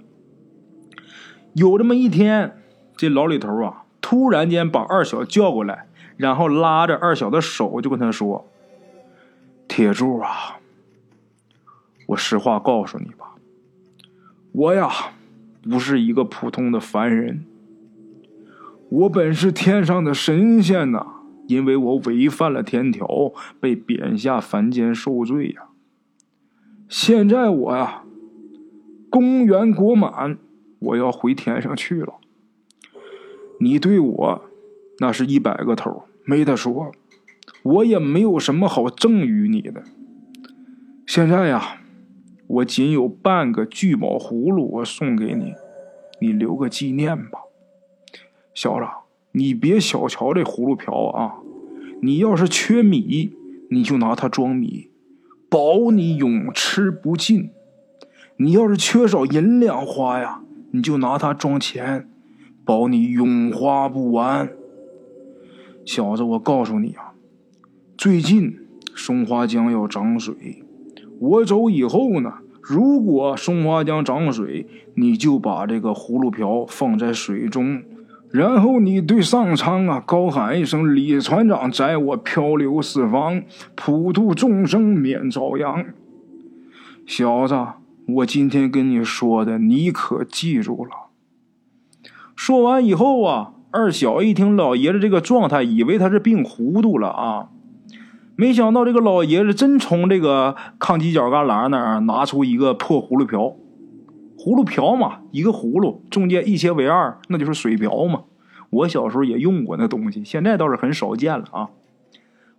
[1.53, 2.57] 有这么一天，
[2.97, 5.85] 这老李头啊，突然间把二小叫过来，
[6.17, 8.47] 然后拉着二小的手就跟他说
[9.69, 10.57] ：“铁柱啊。”
[12.09, 13.34] 我实话告诉你吧，
[14.57, 14.89] 我呀
[15.63, 17.43] 不是一个普通的凡人，
[18.87, 21.05] 我本是天上的神仙呐！
[21.45, 25.63] 因为我违反了天条，被贬下凡间受罪呀。
[26.87, 28.03] 现在我呀，
[29.09, 30.37] 公元国满，
[30.79, 32.13] 我要回天上去了。
[33.59, 34.45] 你对我
[34.99, 36.93] 那是一百个头，没得说，
[37.63, 39.83] 我也没有什么好赠予你的。
[41.05, 41.81] 现在呀，
[42.47, 45.53] 我仅有半个聚宝葫芦，我送给你，
[46.19, 47.39] 你留个纪念吧。
[48.53, 48.85] 小子，
[49.31, 51.39] 你别小瞧这葫芦瓢啊！
[52.01, 53.33] 你要是缺米，
[53.69, 54.89] 你就拿它装米，
[55.49, 57.49] 保你永吃不尽；
[58.37, 62.07] 你要是缺少银两花呀，你就拿它装钱，
[62.63, 64.51] 保你永花不完。
[65.83, 67.13] 小子，我告诉你啊，
[67.97, 68.59] 最近
[68.95, 70.63] 松花江要涨水，
[71.19, 77.83] 我走以后呢，如果松花江涨水，你就把这个葫芦瓢放在水中。
[78.31, 83.43] 然后你对上苍啊高喊一声：“李船长载我漂流四方，
[83.75, 85.85] 普度众生免遭殃。”
[87.07, 87.55] 小子，
[88.07, 90.91] 我今天跟你说的，你可记住了。
[92.35, 97.49] 说完以后啊，二小一听老爷子这个状态，以为他是病糊涂了啊，
[98.35, 103.55] 没想到这个老爷子真从这个炕犄角旮旯那儿拿出一个破葫芦瓢。
[104.37, 108.23] 葫芦瓢嘛，一个葫芦中间一切为二，那就是水瓢嘛。
[108.69, 111.69] 我小时候也用过那东西，现在倒是很少见了啊。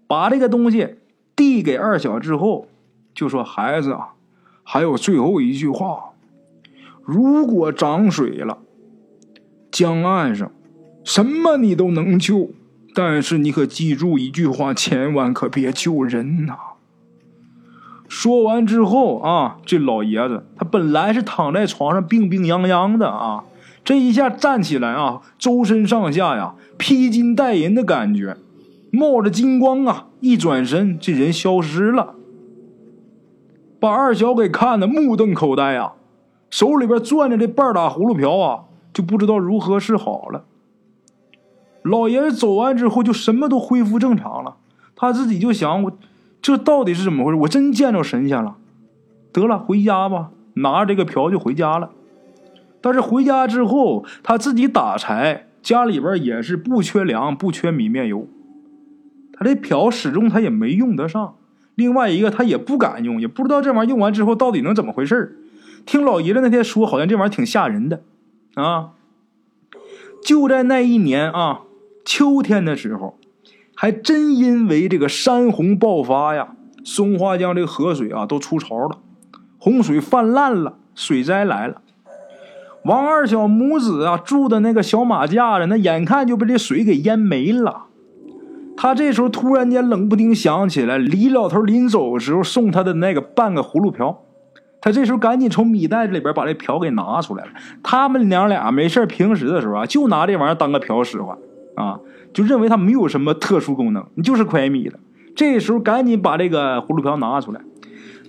[0.07, 0.97] 把这个东西
[1.37, 2.67] 递给二小之后，
[3.15, 4.15] 就说：“孩子啊，
[4.63, 6.13] 还有最后一句话，
[7.05, 8.59] 如果涨水了，
[9.71, 10.51] 江岸上
[11.05, 12.51] 什么你都能救，
[12.99, 16.57] 但是你可记住一句话，千万可别救人呐。”
[18.09, 23.45] 说完之后啊，这老爷子他本来是躺在床上病病殃殃的啊，
[23.85, 28.39] 这一下站起来啊，周身上下呀披金戴银的感觉，
[28.91, 32.15] 冒着金光啊，一转身这人消失了，
[33.79, 35.93] 把二小给看的目瞪口呆啊，
[36.49, 38.61] 手里边攥着这半打葫芦瓢啊，
[38.95, 40.45] 就不知道如何是好了。
[41.87, 44.57] 老爷子走完之后，就什么都恢复正常了，
[44.95, 45.93] 他自己就想我。
[46.43, 47.39] 这到底是怎么回事？
[47.39, 48.57] 我真见着神仙了！
[49.33, 51.91] 得了，回家吧，拿着这个瓢就回家了。
[52.81, 58.29] 但是回家之后，他自己打柴，家里边也是不缺粮，不缺米面油。
[59.33, 61.35] 他这瓢始终他也没用得上。
[61.75, 65.37] 另外一个，他也不敢用，也不知道这玩意儿用完之后到底能怎么回事
[65.85, 68.03] 听老爷子那天说，好像这玩意儿挺吓人的
[68.55, 68.91] 啊。
[70.25, 71.63] 就在那一年啊，
[72.07, 73.19] 秋天的时候。
[73.79, 79.01] 还真因为这个山洪爆发呀，松花江这个河水啊都出潮了，
[79.59, 81.83] 洪水泛滥了，水灾来了。
[82.85, 87.83] 王二小母子啊住的那个小马架子，那眼看就被这水给淹没了。
[88.79, 94.23] 他这时候突然间冷不丁想起来，李老头临走时候送他的那个半个葫芦瓢，
[94.81, 97.51] 他这时候赶紧从米袋子里边把这瓢给拿出来了。
[97.83, 101.37] 他们娘俩没事平时的时候啊，就拿这玩意儿当个瓢使唤
[101.77, 102.01] 啊。
[102.35, 104.99] 就认为它没有什么特殊功能，你就是快米的。
[105.35, 107.63] 这时候赶紧把这个葫芦瓢拿出来，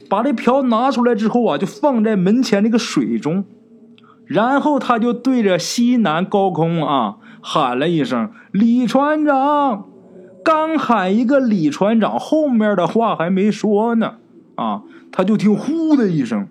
[0.10, 3.44] 把这瓢拿出来之后啊，就放在门前那个水中，
[4.26, 9.88] 然后他就对着西南高空啊喊了一声：“李船长！”
[10.42, 14.16] 刚喊一个李船长，后面的话还没说呢，
[14.56, 16.48] 啊，他就听呼的一声，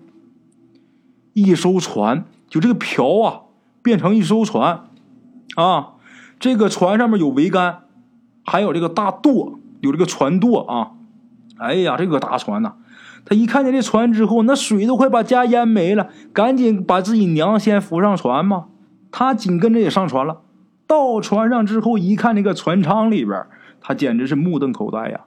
[1.33, 3.41] 一艘船，就这个瓢啊
[3.81, 4.83] 变成一艘船，
[5.55, 5.93] 啊。
[6.39, 7.83] 这个船上面有桅杆，
[8.45, 10.91] 还有这个大舵，有这个船舵啊！
[11.57, 12.73] 哎呀，这个大船呐！
[13.25, 18.67] 他一看见这船之后，那水都快把家淹没了，赶紧把自己娘先扶上船嘛。
[19.11, 20.41] 他紧跟着也上船了。
[20.85, 23.45] 到船上之后，一看那个船舱里边，
[23.81, 25.21] 他简直是目瞪口呆呀！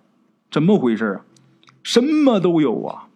[0.51, 1.21] 怎么回事啊？
[1.83, 3.09] 什么都有啊，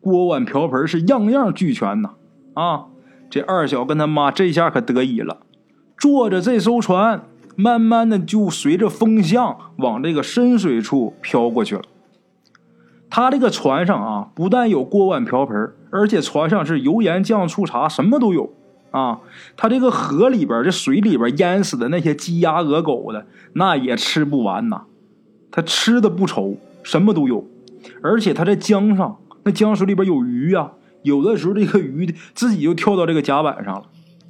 [0.00, 2.10] 锅碗瓢盆是样样俱全呐！
[2.54, 2.86] 啊，
[3.30, 5.38] 这二小跟他妈这下可得意了，
[5.96, 7.22] 坐着这艘船。
[7.56, 11.82] 慢慢的就随着风向往这个深水处飘过去了。
[13.08, 18.52] 他这个船上啊，不但有锅碗瓢盆，而且船上是油盐酱醋茶，什么都有
[18.90, 19.20] 啊。
[19.56, 24.82] 他这个河里边这水里边淹死的那些鸡鸭鹅狗的，那也吃不完呐。
[25.50, 27.46] 他吃的不愁，什么都有。
[28.02, 33.84] 而且他在江上，那江水里边有鱼呀，有的时候这个鱼自己就跳到这个甲板上了。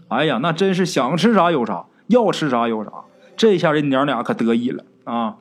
[0.09, 2.91] 哎呀，那真是想吃啥有啥，要吃啥有啥。
[3.37, 5.37] 这下这娘俩可得意了啊！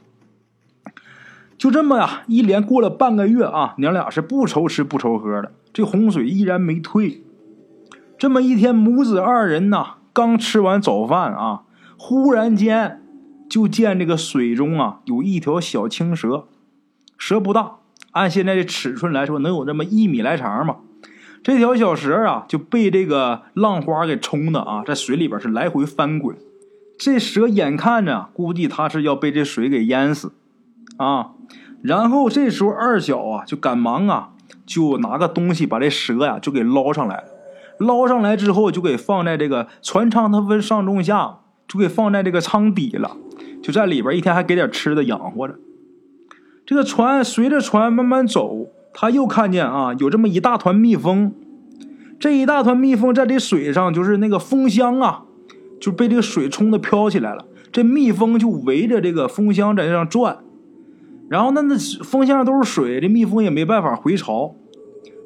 [1.57, 7.23] 就这么呀，一连过了半个月啊，娘俩是不愁吃不愁喝的，这洪水依然没退。
[8.17, 11.63] 这么一天，母子二人呐，刚吃完早饭啊，
[11.97, 13.01] 忽然间
[13.49, 16.45] 就见这个水中啊有一条小青蛇，
[17.17, 17.77] 蛇不大，
[18.11, 20.77] 按现在的尺寸来说，能有这么一米来长吧。
[21.41, 26.35] 这条小蛇啊就被这个浪花给冲的啊，在水里边是来回翻滚。
[26.97, 30.33] 这蛇眼看着，估计它是要被这水给淹死
[30.97, 31.31] 啊。
[31.81, 34.31] 然后这时候二小啊就赶忙啊
[34.65, 37.23] 就拿个东西把这蛇呀就给捞上来了。
[37.79, 43.17] 捞上来之后就给放在这个船舱，它分上中下，就给放在这个舱底了。
[43.61, 45.55] 就在里边一天还给点吃的养活着。
[46.65, 48.67] 这个船随着船慢慢走。
[48.97, 51.33] 他又看见啊，有这么一大团蜜蜂，
[52.17, 55.25] 这一大团蜜蜂在这水上，就是那个蜂箱啊，
[55.85, 57.45] 就被这个水冲的飘起来了。
[57.71, 60.39] 这蜜蜂就围着这个蜂箱在这上转，
[61.29, 64.55] 然后那那蜂箱上都是水，这蜜蜂也没办法回巢。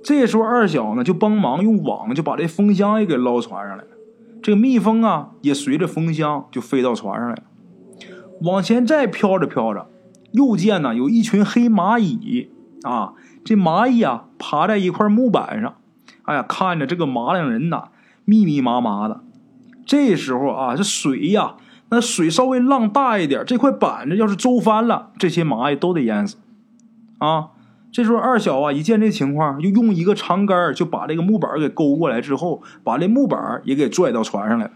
[0.04, 3.90] 这时候二小呢就帮忙用网就把这蜂箱也给捞船上来了。
[4.42, 7.44] 这个蜜蜂啊也随着蜂箱就飞到船上来了。
[8.42, 9.88] 往前再飘着飘着，
[10.34, 12.50] 又见呢有一群黑蚂蚁
[12.84, 13.14] 啊。
[13.46, 15.76] 这蚂蚁啊，爬在一块木板上，
[16.24, 17.86] 哎呀，看着这个麻两人呐，
[18.26, 19.22] 密密麻麻的。
[19.90, 21.56] 这时候啊，这水呀，
[21.90, 26.38] 那水稍微浪大一点，这块板子要是周翻了，这些蚂蚁都得淹死。
[27.18, 27.48] 啊，
[27.92, 34.74] 这时候二小啊，一见这情况，就用一个长杆就把这个木板给勾过来，之后把这木板也给拽到船上来了。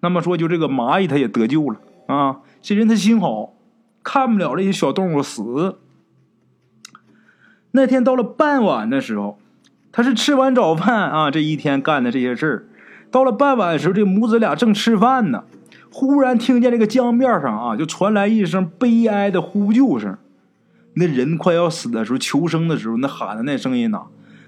[0.00, 2.38] 那么说，就这个蚂蚁它也得救了啊。
[2.62, 3.52] 这人他心好，
[4.02, 5.76] 看不了这些小动物死。
[7.72, 9.38] 那天到了傍晚的时候，
[9.92, 12.64] 他是吃完早饭啊，这一天干的这些事儿。
[13.14, 15.44] 到了傍晚的时候，这母子俩正吃饭呢，
[15.92, 20.18] 忽然听见这个江面上啊，就传来一声悲哀的呼救声。
[20.94, 24.06] 那人快要死的时候，求生的时候，那喊的那声音呐，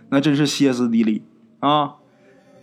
[0.09, 1.22] 那真是歇斯底里
[1.61, 1.94] 啊！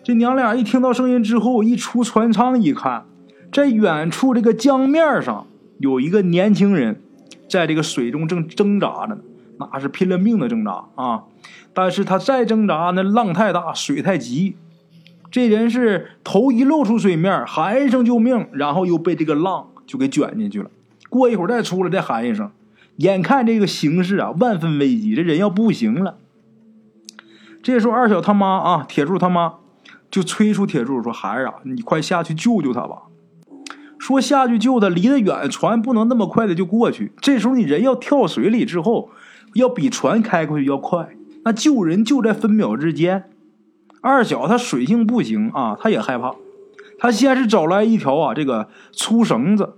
[0.03, 3.05] 这娘俩一听到声音之后，一出船舱一看，
[3.49, 6.99] 在远处这个江面上有一个年轻人，
[7.49, 9.21] 在这个水中正挣扎着呢。
[9.57, 11.23] 那是拼了命的挣扎啊！
[11.73, 14.57] 但是他再挣扎，那浪太大，水太急，
[15.33, 20.69] 这人是头一露出水面，喊一声救命，然后又被这个浪就给卷进去了。
[21.09, 22.51] 过一会儿再出来，再喊一声，
[22.97, 26.17] 眼看这个形势啊，万分危急，这人要不行了。
[27.63, 29.55] 这时候二小他妈啊，铁柱他妈
[30.11, 33.03] 就催促铁柱说：“孩儿啊，你快下去救救他吧。”
[33.97, 37.11] 说下去救他，离得远，船不能那么快的就过去。
[37.19, 39.09] 这时候你人要跳水里之后。
[39.55, 41.09] 要比船开过去要快，
[41.45, 43.25] 那救人就在分秒之间。
[44.03, 46.35] 二小他水性不行啊，他也害怕。
[46.99, 49.75] 他先是找来一条啊这个粗绳子，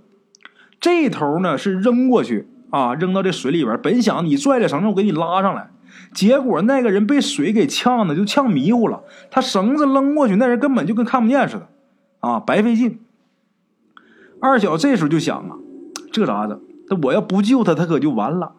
[0.80, 3.78] 这头呢是扔过去啊，扔到这水里边。
[3.80, 5.70] 本想你拽着绳子我给你拉上来，
[6.12, 9.04] 结果那个人被水给呛的就呛迷糊了。
[9.30, 11.68] 他绳子扔过去，那人根本就跟看不见似的，
[12.18, 12.98] 啊，白费劲。
[14.40, 15.56] 二小这时候就想啊，
[16.12, 16.60] 这咋整？
[16.88, 18.54] 那我要不救他，他可就完了。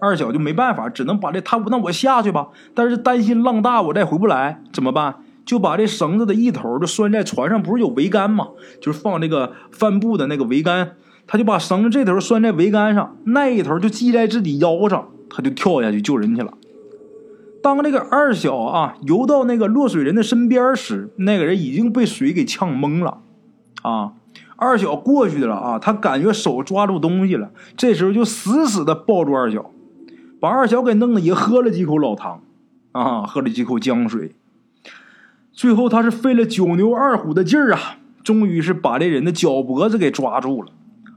[0.00, 2.48] 二小就没办法，只能把这他那我下去吧。
[2.74, 5.16] 但是担心浪大，我再回不来，怎么办？
[5.44, 8.48] 就把这绳子的一头就拴在船上，不是有桅杆吗？
[8.80, 10.92] 就是放这个帆布的那个桅杆，
[11.26, 16.54] 他就把绳子这头拴在桅杆上，那一头就系在自己腰上，他就跳下去救人去了。
[17.62, 23.18] 当这个二小啊游到那个落水人的身边时，那个人已经被水给呛懵了。
[23.82, 24.12] 啊，
[24.56, 29.70] 二小过去了啊，他感觉手抓住东西了，这时候就死死的抱住二小。
[30.44, 32.42] 把二小给弄得也喝了几口老汤，
[32.92, 34.34] 啊，喝了几口江水。
[35.54, 40.70] 最后他是费了九牛二虎的劲儿啊，终于是把这人的脚脖子给抓住了，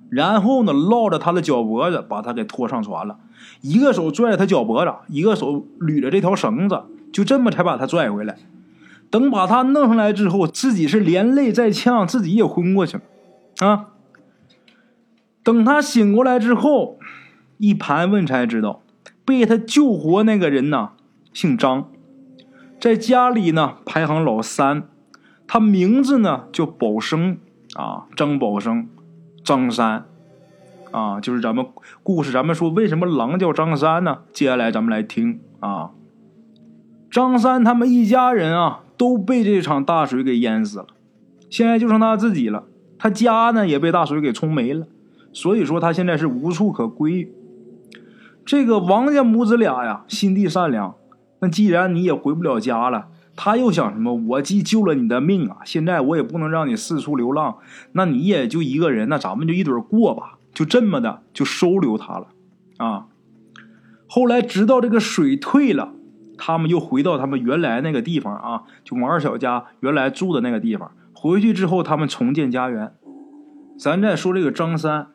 [0.10, 3.18] 然后呢，绕着他的脚脖子把他给拖上船了。
[3.60, 8.38] 一个手拽着他脚脖子，一个手捋着这条绳子，就这么才把他拽回来。
[9.10, 13.04] 等把他弄上来之后，自己是连累带呛，自己也昏过去了。
[13.68, 13.88] 啊，
[15.44, 16.98] 等他醒过来之后，
[17.58, 18.84] 一盘问才知道。
[19.28, 20.92] 被他救活那个人呢，
[21.34, 21.90] 姓张，
[22.80, 24.84] 在家里呢排行老三，
[25.46, 27.38] 他名字呢叫宝生
[27.74, 28.88] 啊，张宝生，
[29.44, 30.06] 张三，
[30.92, 31.66] 啊，就是咱们
[32.04, 34.20] 故事，咱们说为什么狼叫张三呢？
[34.32, 35.92] 接下来咱们来听啊，
[37.12, 40.88] 张三他们一家人啊都被这场大水给淹死了，
[41.50, 42.64] 现在就剩他自己了，
[42.98, 44.88] 他家呢也被大水给冲没了，
[45.34, 47.30] 所以说他现在是无处可归。
[48.48, 50.96] 这个王家母子俩呀，心地善良。
[51.42, 54.14] 那既然你也回不了家了，他又想什么？
[54.14, 57.58] 我既救了你的命啊，现在我也不能让你四处流浪。
[57.92, 60.38] 那你也就一个人，那咱们就一对过吧。
[60.54, 62.28] 就这么的，就收留他了。
[62.78, 63.08] 啊，
[64.08, 65.92] 后来直到这个水退了，
[66.38, 70.90] 他们又回到他们原来那个地方啊，就王二小家原来住的那个地方。
[71.14, 72.94] 回去之后，他们重建家园。
[73.78, 75.08] 咱再说这个张三。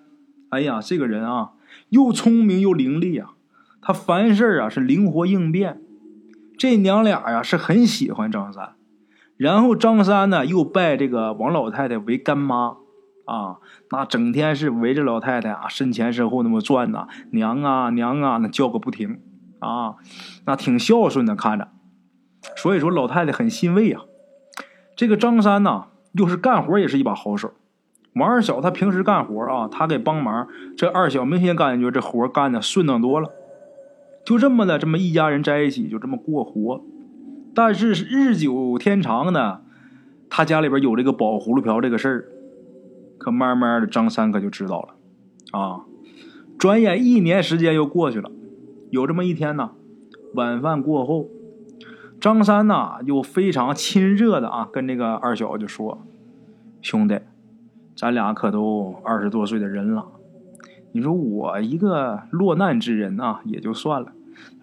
[0.50, 1.52] 哎呀，这个人啊，
[1.92, 3.34] 又聪明又伶俐啊，
[3.82, 5.82] 他凡事啊是灵活应变。
[6.56, 8.76] 这娘俩呀是很喜欢张三，
[9.36, 12.76] 然后张三呢又拜这个王老太太为干妈
[13.26, 13.58] 啊，
[13.90, 19.20] 那整天是围着老太太啊身前身后那么转呐，娘啊娘啊，那叫个不停
[19.58, 19.96] 啊，
[20.46, 21.68] 那挺孝顺的看着。
[22.56, 24.00] 所以说老太太很欣慰啊。
[24.96, 27.52] 这个张三呢，又是干活也是一把好手。
[28.14, 30.46] 王二小他平时干活啊，他给帮忙。
[30.76, 33.30] 这二小明显感觉这活干的顺当多了。
[34.24, 36.82] 就这么的，这么一家人在一起，就这么过活。
[37.54, 39.60] 但是日久天长呢，
[40.30, 42.24] 他家里边有这个宝葫芦瓢这个事儿，
[43.18, 45.58] 可慢慢的张三可就知道了。
[45.58, 45.84] 啊，
[46.58, 48.30] 转眼一年时间又过去了。
[48.90, 49.70] 有这么一天呢，
[50.34, 51.28] 晚饭过后。
[52.20, 55.98] 张三呐，又非常亲热的啊，跟这个二小就说
[56.80, 57.18] ：“兄弟，
[57.96, 60.06] 咱俩可都二十多岁的人了，
[60.92, 64.12] 你说我一个落难之人啊，也就算了。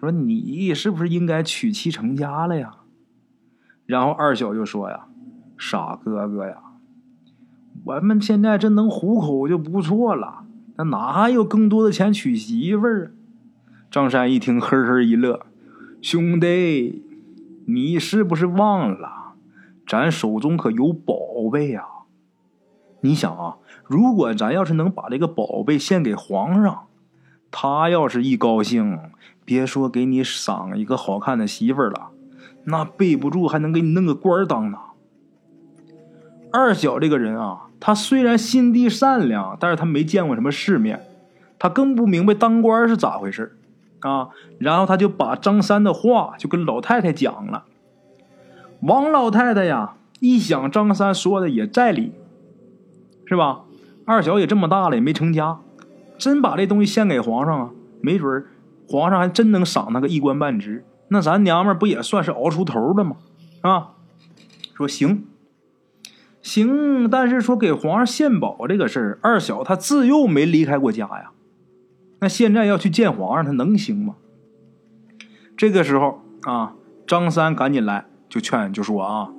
[0.00, 2.72] 说你是不是应该娶妻成家了呀？”
[3.86, 5.06] 然后二小就说：“呀，
[5.56, 6.56] 傻哥哥呀，
[7.84, 10.44] 我们现在这能糊口就不错了，
[10.76, 13.14] 那哪还有更多的钱娶媳妇儿？”
[13.90, 15.46] 张山一听，呵呵一乐
[16.02, 17.04] ：“兄弟。”
[17.66, 19.34] 你是不是忘了，
[19.86, 21.14] 咱手中可有宝
[21.52, 21.84] 贝呀？
[23.02, 26.86] 你想啊，如果咱要是能把这个宝贝献给皇上，
[27.50, 28.98] 他要是一高兴，
[29.44, 32.10] 别说给你赏一个好看的媳妇儿了，
[32.64, 34.78] 那备不住还能给你弄个官当呢。
[36.52, 41.00] 二小这个人啊，他虽然心地善良，但是他没见过什么世面，
[41.58, 43.56] 他更不明白当官是咋回事
[44.00, 44.28] 啊，
[44.58, 47.64] 然后他就把张三的话就跟老太太讲了。
[48.80, 52.12] 王老太太呀，一想张三说的也在理，
[53.30, 53.60] 是吧？
[54.04, 55.60] 二小也这么大了，也没成家，
[56.18, 57.70] 真把这东西献给皇上啊，
[58.00, 58.44] 没准
[58.88, 60.84] 皇上还真能赏他个一官半职。
[61.06, 63.18] 那咱娘们不也算是熬出头了吗？
[63.60, 63.90] 啊？
[64.74, 65.26] 说行，
[66.42, 71.30] 行，但是说给皇上献宝这个事儿，二小他自幼没离开过家呀。
[72.18, 74.16] 那现在要去见皇上，他能行吗？
[75.56, 76.72] 这个时候啊，
[77.06, 79.30] 张三赶紧来就劝，就说啊，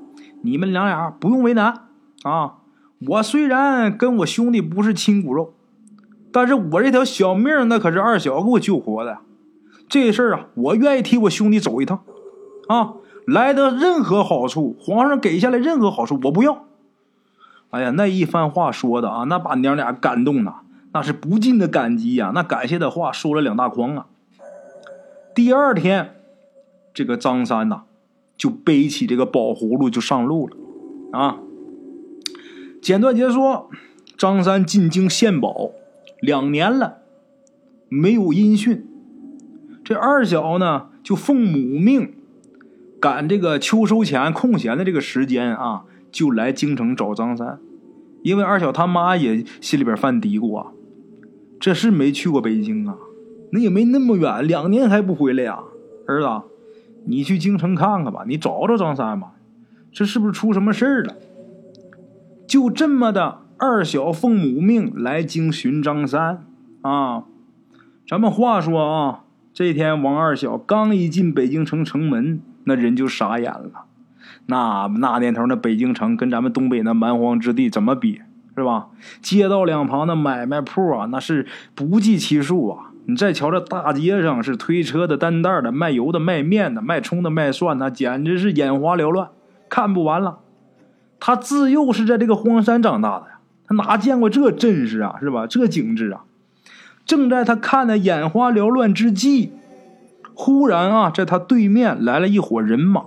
[0.43, 1.89] 你们两俩不用为难
[2.23, 2.59] 啊。
[3.07, 5.53] 我虽然跟我兄弟不是亲骨肉，
[6.31, 9.19] 但是我这条小命那可是二小给我救活的。
[9.89, 12.03] 这事儿啊，我愿意替我兄弟走一趟
[12.67, 12.93] 啊。
[13.27, 16.65] 来的任何好处，皇上给下来任何好处，我不要。
[17.69, 20.53] 哎呀，那一番话说的啊，那把娘俩感动的。
[20.93, 22.31] 那是不尽的感激呀！
[22.35, 24.07] 那感谢的话说了两大筐啊。
[25.33, 26.15] 第二天，
[26.93, 27.83] 这个张三呐，
[28.37, 30.57] 就背起这个宝葫芦就上路了
[31.17, 31.37] 啊。
[32.81, 33.69] 简短截说，
[34.17, 35.69] 张三进京献宝
[36.19, 36.97] 两年了，
[37.89, 38.87] 没有音讯。
[39.83, 42.11] 这二小呢，就奉母命，
[42.99, 47.59] 赶这个秋收前空闲的这个时间啊，就来京城找张三，
[48.23, 50.71] 因为二小他妈也心里边犯嘀咕啊。
[51.59, 52.97] 这是没去过北京啊，
[53.51, 55.59] 那也没那么远，两年还不回来呀，
[56.07, 56.27] 儿子，
[57.05, 59.33] 你去京城看看吧，你找找张三吧，
[59.91, 61.15] 这是不是出什么事儿了？
[62.51, 66.43] 就这么的，二小奉母命来京寻张三
[66.81, 67.23] 啊。
[68.05, 69.21] 咱们话说啊，
[69.53, 73.85] 这天王二小刚一进北京城城门，那人就傻眼了。
[74.47, 78.21] 那那年头，那北京城跟咱们东北那蛮荒之地怎么比？
[78.57, 78.89] 是吧？
[79.21, 82.91] 街道两旁的买卖铺啊，那是不计其数啊！
[83.05, 89.29] 你再瞧这大街上，是推车的、担袋的、卖油的、卖面的、卖葱的、卖蒜，那简直是眼花缭乱，
[89.69, 90.39] 看不完了。
[91.21, 95.15] 他自幼是在这个荒山长大的呀，他哪见过这阵势啊？
[95.21, 95.47] 是吧？
[95.47, 96.23] 这景致啊！
[97.05, 99.53] 正在他看的眼花缭乱之际，
[100.33, 103.03] 忽然啊，在他对面来了一伙人马，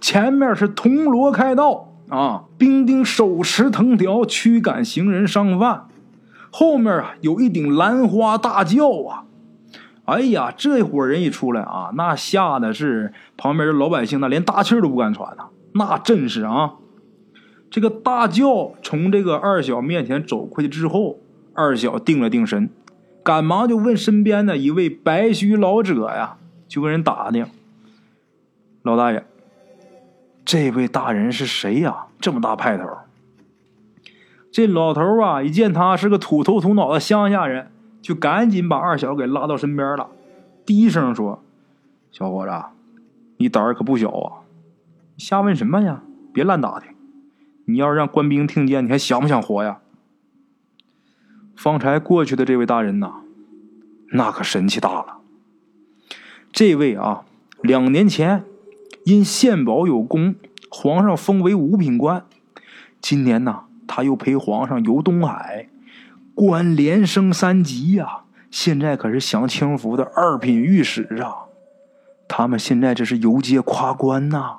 [0.00, 1.90] 前面是铜锣开道。
[2.10, 2.44] 啊！
[2.58, 5.86] 兵丁手持藤条驱赶行人商贩，
[6.50, 9.24] 后面啊有一顶兰花大轿啊！
[10.04, 16.74] 哎呀，这伙人一出来啊，那吓得是旁边的老百姓那连大气都不敢喘呐，那阵势啊！
[17.74, 21.18] 这个大轿从这个二小面前走过去之后，
[21.54, 22.70] 二小定了定神，
[23.24, 26.36] 赶忙就问身边的一位白须老者呀，
[26.68, 27.48] 就跟人打听
[28.82, 29.26] ：“老大爷。”
[30.46, 32.06] 这位大人是谁呀？
[32.20, 32.84] 这么大派头！
[34.52, 40.10] 这老头啊，一见他是个土头土脑的乡下人，就赶紧把二小给拉到身边了，
[40.64, 41.42] 低声说
[42.12, 42.52] ：“小伙子，
[43.38, 44.46] 你胆儿可不小啊！
[45.16, 46.02] 瞎问什么呀？
[46.32, 46.93] 别乱打听！
[47.64, 49.78] 你要是让官兵听见，你还想不想活呀？”
[51.56, 53.22] 方才过去的这位大人呐，
[54.12, 55.18] 那可神气大了。
[56.52, 57.24] 这位啊，
[57.62, 58.44] 两年前
[59.04, 60.34] 因献宝有功，
[60.68, 62.24] 皇上封为五品官。
[63.00, 65.68] 今年呢，他又陪皇上游东海，
[66.34, 68.22] 官连升三级呀。
[68.50, 71.46] 现在可是享清福的二品御史啊！
[72.28, 74.58] 他们现在这是游街夸官呐。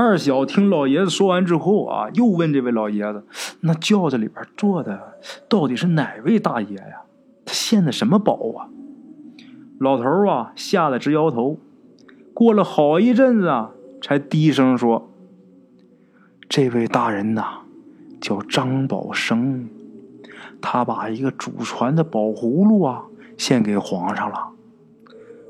[0.00, 3.24] 二小听老爷子说完之后啊，又问这位老爷子
[3.62, 5.14] ：“那轿子里边坐的
[5.48, 7.02] 到底是哪位大爷呀？
[7.44, 8.70] 他献的什么宝啊？”
[9.80, 11.58] 老头啊，吓得直摇头。
[12.32, 15.10] 过了好一阵子啊，才低声说
[16.48, 17.62] ：“这位大人呐，
[18.20, 19.68] 叫张宝生。”
[20.62, 23.02] 他把一个祖传的宝葫芦啊
[23.36, 24.50] 献给皇上了。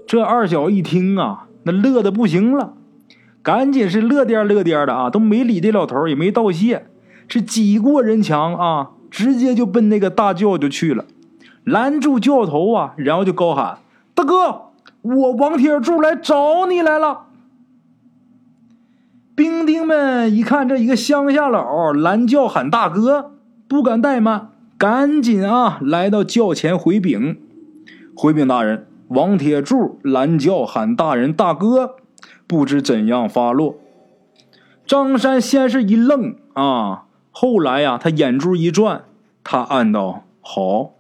[0.07, 2.78] 这二小一听啊，那乐的不行了，
[3.49, 6.85] 赶紧是乐颠乐颠的啊，都没理这老头，也没道谢，
[7.29, 11.07] 是挤过人墙啊，直接就奔那个大轿就去了，
[11.65, 13.79] 拦住轿头啊，然后就高喊
[14.15, 14.65] ：“大哥，
[15.01, 17.21] 我王铁柱来找你来了。”
[19.35, 23.31] 兵丁们一看这一个乡下佬拦轿喊大哥，
[23.67, 24.51] 不敢怠慢。
[24.77, 27.39] 赶紧啊，来到轿前回禀，
[28.15, 31.95] 回禀大人，王铁柱拦轿喊大人大哥，
[32.49, 33.77] 不知怎样发落。
[34.85, 39.05] 张山先是一愣啊，后来呀，他眼珠一转，
[39.45, 40.93] 他暗道：好，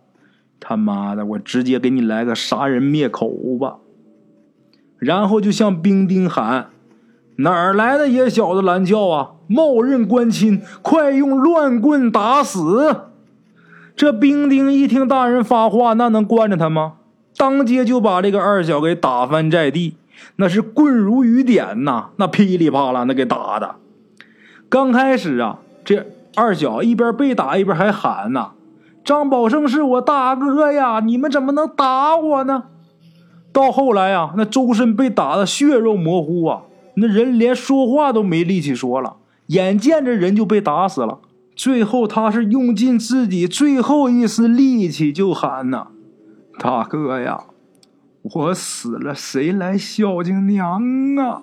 [0.61, 3.28] 他妈的，我直接给你来个杀人灭口
[3.59, 3.78] 吧。
[4.99, 6.68] 然后就向兵丁喊：
[7.36, 9.30] 哪儿来的野小子拦轿啊？
[9.46, 13.05] 冒认官亲，快用乱棍打死！
[13.96, 16.94] 这兵丁一听大人发话，那能惯着他吗？
[17.36, 19.94] 当街就把这个二小给打翻在地，
[20.37, 23.77] 那是棍如雨点呐，那噼里啪啦那给打的。
[24.69, 26.07] 刚开始啊，这
[26.37, 28.53] 二小一边被打一边还喊呐
[29.05, 32.64] ：“张宝胜是我大哥呀，你们怎么能打我呢？”
[33.53, 36.62] 到后来啊，那周身被打的血肉模糊啊，
[36.95, 39.16] 那人连说话都没力气说了，
[39.47, 41.21] 眼见着人就被打死了。
[41.57, 45.89] 最后，他是用尽自己最后一丝力气，就喊呐
[46.61, 47.45] ：“大哥呀，
[48.23, 50.81] 我死了，谁来孝敬娘
[51.16, 51.43] 啊？”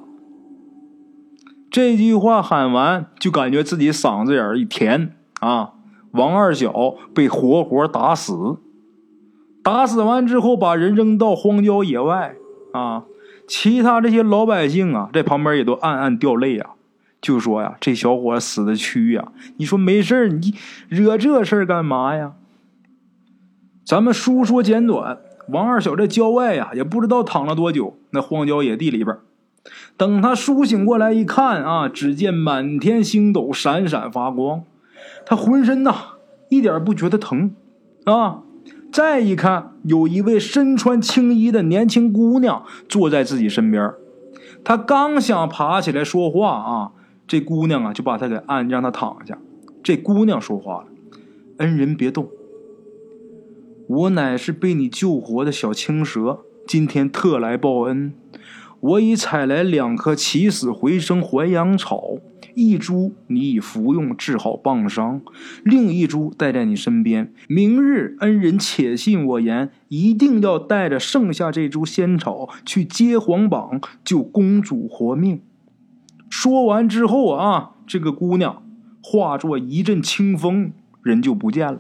[1.71, 5.73] 这句话喊完，就感觉自己嗓子眼一甜啊。
[6.11, 8.57] 王二小被活活打死，
[9.61, 12.35] 打死完之后，把人扔到荒郊野外
[12.71, 13.03] 啊。
[13.47, 16.71] 其他这些老百姓啊，在旁边也都暗暗掉泪啊。
[17.21, 19.31] 就说呀，这小伙死的屈呀！
[19.57, 20.53] 你说没事你
[20.87, 22.33] 惹这事儿干嘛呀？
[23.83, 25.17] 咱们书说简短，
[25.49, 29.17] 王二小在郊外呀，也不知道躺了多久，那荒郊野地里边。
[29.97, 34.63] 等他苏醒过来一看啊，只见满天星斗闪闪发光，
[35.25, 35.95] 他浑身呐
[36.49, 37.55] 一点不觉得疼
[38.05, 38.41] 啊。
[38.91, 43.91] 再一看，有一位身穿青衣的年轻姑娘坐在自己身边，
[44.63, 46.91] 他刚想爬起来说话啊。
[47.27, 49.37] 这姑娘啊，就把他给按，让他躺下。
[49.81, 50.85] 这姑娘说话了
[51.57, 52.29] ：“恩人别动，
[53.87, 58.13] 我乃是被你救活的小青蛇，今天特来报恩。
[58.79, 62.17] 我已采来两颗起死回生还阳草，
[62.55, 65.21] 一株你已服用治好棒伤，
[65.63, 67.31] 另一株带在你身边。
[67.47, 75.41] 明日恩人且信我言，一定要带着剩下这株仙草去接皇榜，救公主活命。”
[76.29, 78.63] 说完之后啊，这个姑娘
[79.01, 80.73] 化作一阵清风，
[81.03, 81.79] 人就不见了。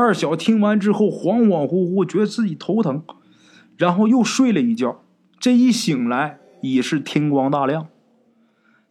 [0.00, 3.02] 二小听完之后，恍恍惚惚，觉得自己头疼，
[3.76, 5.02] 然后又睡了一觉。
[5.40, 7.88] 这一醒来，已是天光大亮。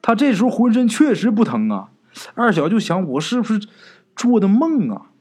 [0.01, 1.91] 他这时候浑身确实不疼啊。
[2.34, 3.70] 二小就想，我是不是
[4.18, 5.12] 做的梦啊？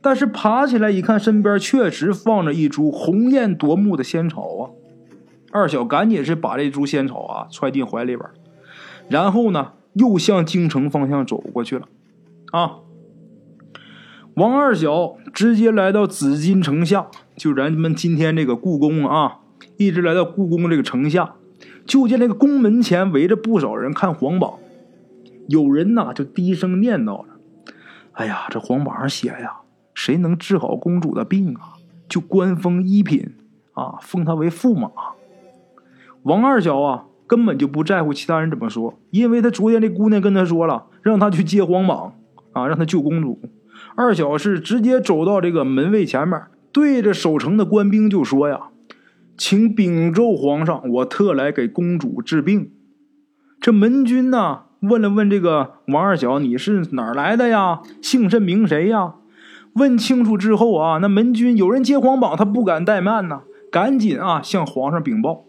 [0.00, 4.70] 但是爬起来一看，身边确实放着一株红艳夺目的仙草啊。
[5.52, 8.26] 二小赶紧是把这株仙草啊揣进怀里边，
[9.10, 11.86] 然后呢又向京城方向走过去了。
[12.52, 12.78] 啊，
[14.36, 17.06] 王二小直接来到紫禁城下，
[17.36, 19.38] 就咱们今天这个故宫啊，
[19.78, 21.36] 一直来到故宫这个城下，
[21.86, 24.58] 就见那个宫门前围着不少人看皇榜，
[25.48, 27.28] 有人呐就低声念叨着
[28.12, 29.60] ：“哎呀，这皇榜上写呀，
[29.94, 33.32] 谁能治好公主的病啊，就官封一品
[33.72, 34.90] 啊，封她为驸马。”
[36.24, 42.12] 王二小啊，根本就不在乎其他人怎么说，因为他昨天这姑娘跟他说了，让他去接皇榜
[42.52, 43.40] 啊，让他救公主。
[43.96, 46.40] 二小是直接走到这个门卫前面，
[46.70, 48.68] 对着守城的官兵就说呀
[49.38, 52.70] ：“请禀奏皇上，我特来给公主治病。”
[53.58, 57.80] 这门军呢，问了问这个王二小：“你是哪儿来的呀？
[58.02, 59.14] 姓甚名谁呀？”
[59.72, 63.40] 问清楚之后啊，那门军有人接皇榜，他不敢怠慢呐，
[63.70, 65.44] 赶紧啊向皇上禀报。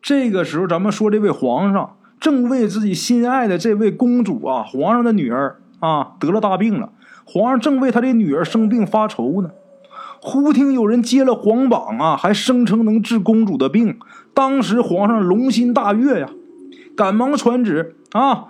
[0.00, 6.92] 这个时候，咱们说这位皇上正为自己心爱的这位公主啊，皇上的女儿啊得了大病了，
[7.26, 9.50] 皇上正为他的女儿生病发愁呢。
[10.22, 13.98] 忽听有人接了皇榜啊，还声称能治公主的病，
[14.32, 16.30] 当时皇上龙心大悦呀，
[16.96, 18.46] 赶忙传旨啊，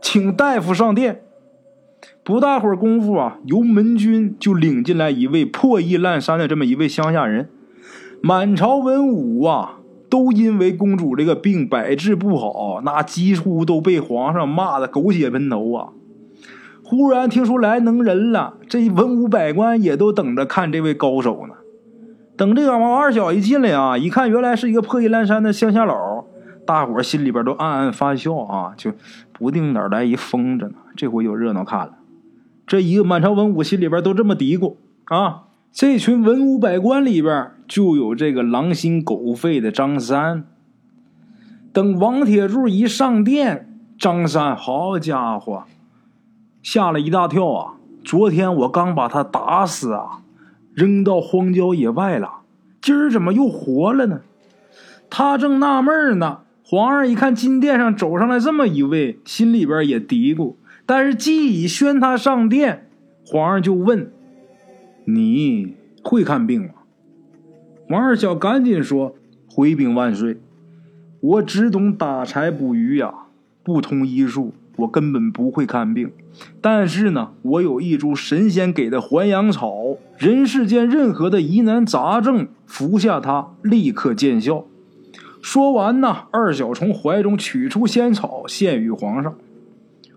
[0.00, 1.22] 请大夫上殿。
[2.22, 7.50] 不大会儿功夫啊，由门军就领进来一位破衣烂衫的这么一位乡下人。
[8.22, 15.88] 满朝文武啊，都因为公主这个病百治不好，那几乎都被皇上骂的狗血喷头啊。
[16.90, 21.54] 忽然听说来能人了，这文武百官也都等着看这位高手呢。
[22.36, 26.24] 等这个王二小一进来啊，一看原来是一个破衣烂衫的乡下佬，
[26.66, 28.90] 大伙心里边都暗暗发笑啊，就
[29.32, 30.72] 不定哪来一疯子呢。
[30.96, 31.92] 这回有热闹看了。
[32.66, 34.74] 这一个满朝文武心里边都这么嘀咕
[35.04, 35.42] 啊。
[35.70, 40.42] 这群文武百官里边就有这个狼心狗肺的张三。
[41.72, 45.62] 等王铁柱一上殿，张三好家伙！
[46.62, 47.74] 吓了一大跳啊！
[48.04, 50.22] 昨天我刚把他打死啊，
[50.74, 52.40] 扔到荒郊野外了，
[52.80, 54.20] 今儿怎么又活了呢？
[55.08, 56.40] 他正纳闷呢。
[56.62, 60.54] 皇上一看金殿上走上来这么一位，心里边也嘀咕。
[60.86, 62.88] 但是既已宣他上殿，
[63.26, 64.12] 皇上就问
[65.04, 66.74] ：“你会看病吗？”
[67.90, 69.16] 王二小赶紧说
[69.50, 70.38] ：“回禀万岁，
[71.20, 73.12] 我只懂打柴捕鱼呀，
[73.64, 76.10] 不通医术。”我根本不会看病，
[76.60, 79.72] 但是呢，我有一株神仙给的还阳草，
[80.18, 84.64] 人世间任何的疑难杂症，服下它立刻见效。
[85.42, 89.34] 说完呢，二小从怀中取出仙草，献与皇上。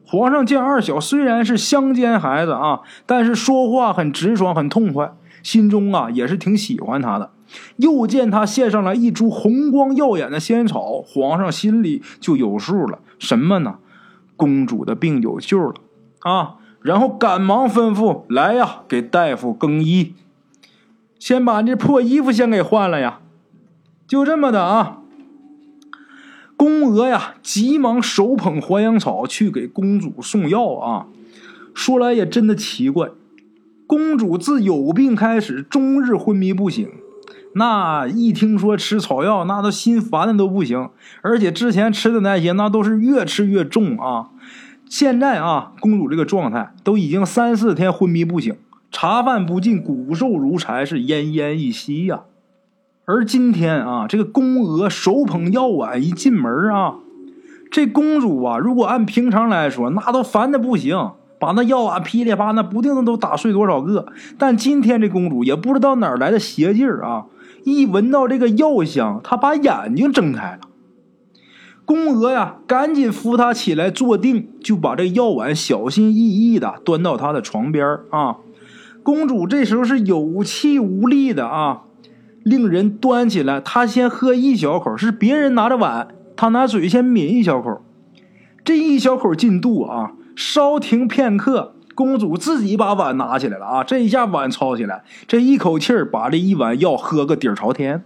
[0.05, 7.31] 皇上见二小虽然是乡间孩子啊，但是说话很直爽，很痛快，心中啊也是挺喜欢他的。
[7.77, 13.75] 又见他献上来一株红光耀眼的仙草，皇上心里就有数了，什么呢？
[14.35, 15.75] 公主的病有救了
[16.23, 16.55] 啊！
[16.81, 20.15] 然后赶忙吩咐来呀，给大夫更衣，
[21.17, 23.21] 先把这破衣服先给换了呀。
[24.05, 24.97] 就这么的啊，
[26.57, 31.07] 宫娥呀，急忙手捧还阳草去给公主送药啊。
[31.73, 33.09] 说来也真的奇怪，
[33.87, 36.87] 公主自有病开始，终日昏迷不醒。
[37.55, 40.89] 那一听说吃草药，那都心烦的都不行，
[41.21, 44.31] 而且之前吃的那些，那都是越吃越重啊。
[44.93, 48.55] 现在啊，公主这个状态都已经三四天昏迷不醒，
[48.91, 52.21] 茶饭不进，骨瘦如柴，是奄奄一息呀。
[53.05, 56.97] 而今天啊，这个宫娥手捧药碗一进门啊，
[57.71, 64.13] 这公主啊，如果按平常来说，那都烦的不行，把那药碗噼里啪啦，不定都打碎多少个。
[64.37, 67.25] 但今天这公主也不知道哪来的邪劲儿啊。
[67.63, 70.59] 一闻到这个药香，她把眼睛睁开了。
[71.85, 78.37] 宫娥呀，赶紧扶他起来坐定，就把这药碗小心翼翼的端到他的床边啊。
[79.03, 81.81] 公主这时候是有气无力的啊，
[82.43, 86.07] 令人端起来，她先喝一小口，是别人拿着碗，
[86.37, 87.81] 她拿嘴先抿一小口。
[88.63, 91.73] 这一小口进肚啊，稍停片刻。
[91.95, 93.83] 公主自己把碗拿起来了啊！
[93.83, 98.03] 这一下碗抄起来，这一口气儿把这一碗药喝个底儿朝天。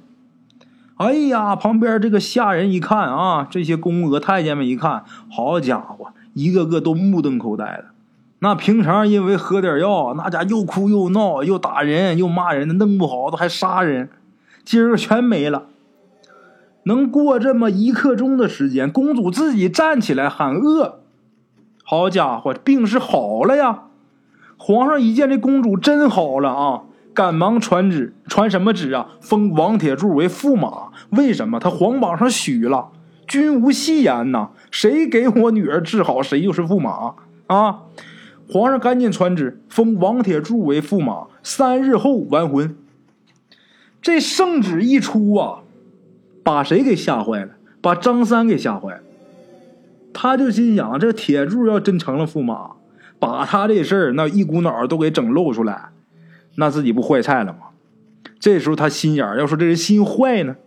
[0.97, 7.85] 哎呀，旁边这个下人一看啊，这些宫娥太监们一看，好家伙，一个个都目瞪口呆的。
[8.39, 14.09] 那平常因为喝点药，那家又哭又闹，又打人又骂人的，弄不好都还杀人。
[14.63, 15.67] 今儿全没了。
[16.83, 21.01] 能过这么一刻钟的时间，公主自己站起来喊饿。
[21.83, 23.83] 好家伙，病是好了呀！
[24.57, 26.81] 皇上一见这公主真好了啊，
[27.17, 29.07] 赶忙传旨，传什么旨啊？
[29.21, 30.89] 封王铁柱为驸马。
[31.09, 31.59] 为什么？
[31.59, 32.89] 他皇榜上许了，
[33.27, 37.15] 君无戏言呐，谁给我女儿治好，谁就是驸马
[37.47, 37.79] 啊！
[38.47, 42.77] 皇上赶紧传旨，封王铁柱为驸马，三日后完婚。
[43.99, 45.61] 这圣旨一出啊，
[46.43, 47.53] 把谁给吓坏了？
[47.81, 49.01] 把张三给吓坏了。
[50.13, 52.73] 他就心想：这铁柱要真成了驸马，
[53.17, 55.89] 把他这事儿那一股脑都给整露出来，
[56.57, 57.59] 那自己不坏菜了吗？
[58.39, 60.57] 这时候他心眼儿要说这人心坏呢，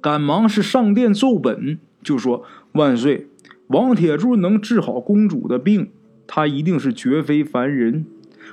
[0.00, 3.28] 赶忙是上殿奏本，就说：“万岁，
[3.66, 5.90] 王铁柱能治好公主的病，
[6.26, 8.06] 他一定是绝非凡人。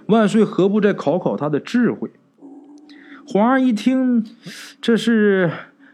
[0.07, 2.11] 万岁何不再考考他的智慧？”
[3.25, 4.25] 皇上一听，
[4.81, 5.51] 这是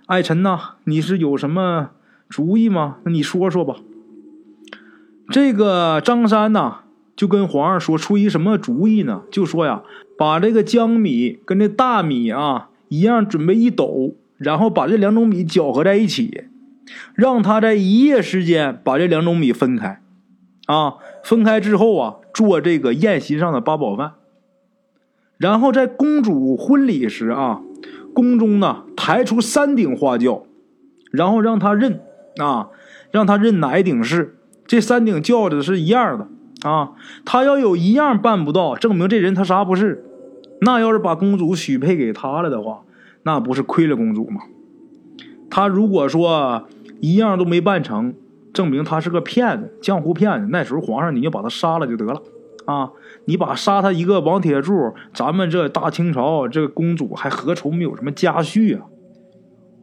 [0.07, 1.91] 爱臣呐，你是有什么
[2.27, 2.97] 主意吗？
[3.03, 3.77] 那你说说吧。
[5.29, 6.79] 这个张三呐，
[7.15, 9.23] 就跟皇上说出一什么主意呢？
[9.29, 9.83] 就说呀，
[10.17, 16.45] 把这个江米跟这大米啊一样，准备一斗，然后把这两种米搅和在一起，
[17.13, 20.01] 让他在一夜时间把这两种米分开，
[20.65, 24.13] 啊，分开之后啊，做这个宴席上的八宝饭。
[25.37, 27.61] 然后在公主婚礼时啊，
[28.13, 30.47] 宫中呢抬出三顶花轿，
[31.11, 31.99] 然后让他认
[32.37, 32.69] 啊，
[33.11, 36.27] 让他认哪一顶是这三顶轿子是一样的
[36.67, 36.93] 啊。
[37.23, 40.05] 他要有一样办不到，证明这人他啥不是。
[40.61, 42.83] 那要是把公主许配给他了的话，
[43.23, 44.41] 那不是亏了公主吗？
[45.49, 46.67] 他如果说
[46.99, 48.13] 一样都没办成，
[48.53, 50.47] 证明他是个骗子，江湖骗子。
[50.49, 52.21] 那时候皇上你就把他杀了就得了。
[52.65, 52.91] 啊！
[53.23, 58.87] 你把杀他一个王铁柱，咱们这大清朝这个公主还何愁没有什么家婿啊？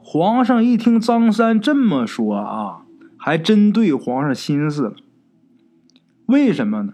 [0.01, 2.83] 皇上一听张三这么说啊，
[3.17, 4.93] 还真对皇上心思了。
[6.27, 6.93] 为什么呢？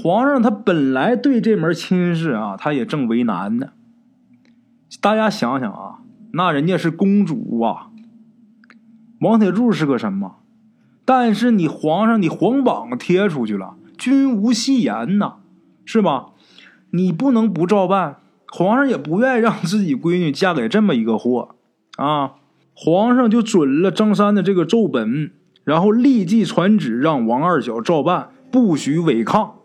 [0.00, 3.70] 皇上他本来对这门亲事啊，他也正为难呢。
[5.00, 5.98] 大家想想啊，
[6.32, 7.88] 那人家是公主啊，
[9.20, 10.36] 王铁柱是个什么？
[11.04, 13.74] 但是你皇上，你皇榜贴出去了。
[13.96, 15.38] 君无戏言呐，
[15.84, 16.26] 是吧？
[16.90, 18.18] 你不能不照办。
[18.50, 21.56] 皇上也不愿意让自己闺女嫁给这么一个货
[21.96, 22.34] 啊！
[22.72, 25.32] 皇上就准了张三的这个奏本，
[25.64, 29.56] 然后立即传旨让王二小照办，不许违抗。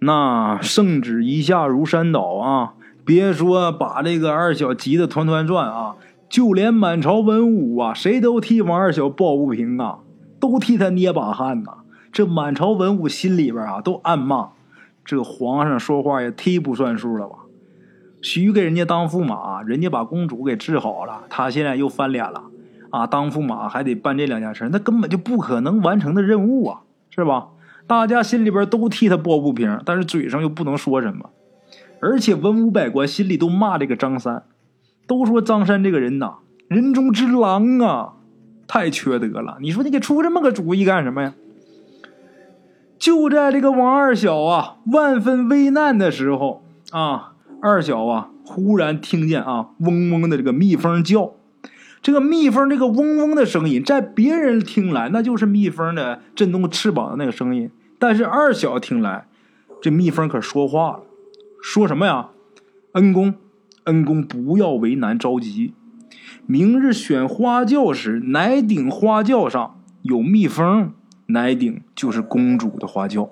[0.00, 2.72] 那圣旨一下如山倒啊！
[3.04, 5.96] 别说把这个二小急得团团转啊，
[6.28, 9.98] 就连满朝文武啊，谁都替王二小抱不平啊，
[10.38, 11.72] 都替他捏把汗呐。
[12.12, 14.50] 这满朝文武心里边啊，都暗骂：
[15.04, 17.36] 这皇上说话也忒不算数了吧？
[18.22, 22.44] 许给人家当驸马，人家把公主给治好了，他现在又翻脸了
[22.90, 23.06] 啊！
[23.06, 26.80] 当驸马还得办这两件事，那根本就不可能完成的任务啊，
[27.10, 27.48] 是吧？
[27.90, 31.30] 大家心里边都替他抱不平，但是嘴上又不能说什么，
[31.98, 34.44] 而且文武百官心里都骂这个张三，
[35.08, 36.34] 都说张三这个人呐，
[36.68, 38.12] 人中之狼啊，
[38.68, 39.58] 太缺德了！
[39.60, 41.34] 你说你给出这么个主意干什么呀？
[42.96, 46.62] 就在这个王二小啊万分危难的时候
[46.92, 51.32] 啊，二小啊忽然听见啊嗡嗡的这个蜜蜂叫，
[52.00, 57.68] 这个蜜蜂这个嗡嗡的声音，在别人听来那就是蜜蜂的震动翅膀的那个声音，
[58.00, 59.26] 但是二小听来，
[59.82, 61.00] 这蜜蜂可说话了，
[61.62, 62.30] 说什么呀？
[62.92, 63.34] 恩公，
[63.84, 65.74] 恩公不要为难着急，
[66.46, 70.94] 明日选花轿时，哪顶花轿上有蜜蜂？
[71.26, 73.30] 哪顶就是公主的花轿。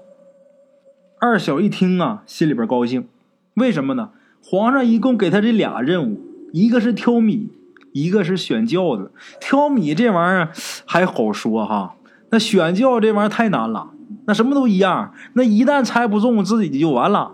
[1.19, 3.09] 二小一听啊，心里边高兴。
[3.55, 4.11] 为什么呢？
[4.45, 6.21] 皇上一共给他这俩任务，
[6.53, 7.51] 一个是挑米，
[7.93, 9.11] 一个是选轿子。
[9.41, 10.53] 挑米这玩意儿
[10.85, 11.97] 还好说哈，
[12.31, 13.93] 那选轿这玩意儿太难了。
[14.29, 17.33] 那什么都一样，那一旦猜不中，自己就完了。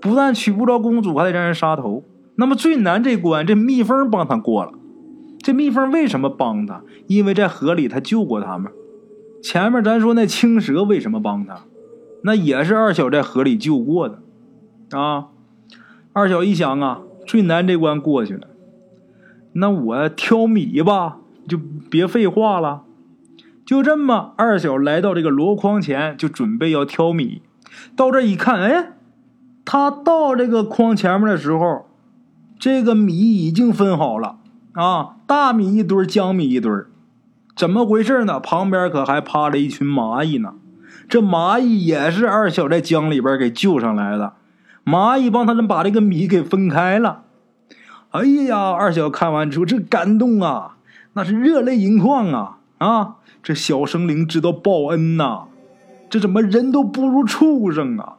[0.00, 2.02] 不但娶不着公主，还得让人杀头。
[2.36, 4.72] 那么最难这关，这蜜蜂帮他过了。
[5.42, 6.80] 这蜜蜂为什么帮他？
[7.06, 8.72] 因为在河里他救过他们。
[9.42, 11.64] 前面咱说那青蛇为什么帮他？
[12.22, 14.18] 那也是二小在河里救过的，
[14.98, 15.26] 啊！
[16.14, 18.48] 二小一想啊，最难这关过去了，
[19.52, 21.58] 那我挑米吧，就
[21.90, 22.84] 别废话了。
[23.66, 27.42] 就这么，二小来到这个箩筐前，就准备要挑米。
[27.96, 28.92] 到这一看，哎，
[29.64, 31.88] 他到这个筐前面的时候，
[32.60, 34.38] 这个米已经分好了
[34.74, 36.72] 啊，大米一堆，江米一堆
[37.56, 38.38] 怎么回事呢？
[38.38, 40.54] 旁边可还趴着一群蚂蚁呢。
[41.08, 44.34] 这蚂蚁也是二小在江里边给救上来的。
[44.84, 47.24] 蚂蚁帮他们把这个米给分开了。
[48.10, 50.76] 哎呀，二小看完之后这感动啊，
[51.14, 52.58] 那是热泪盈眶啊！
[52.78, 55.44] 啊，这小生灵知道报恩呐。
[56.10, 58.14] 这怎么人都不如畜生啊？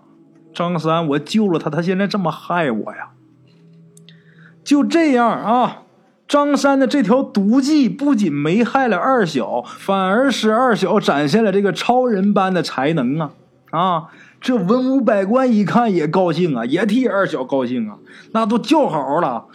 [0.53, 3.09] 张三，我救了他，他现在这么害我呀？
[4.63, 5.83] 就这样啊。
[6.29, 13.31] 张三的这条毒计不仅没害了二小，反而使二小展现了这个超人般的才能啊！
[13.71, 14.03] 啊，
[14.39, 17.97] 这文武百官一看也高兴啊，也替二小高兴啊，
[18.31, 19.47] 那都叫好了。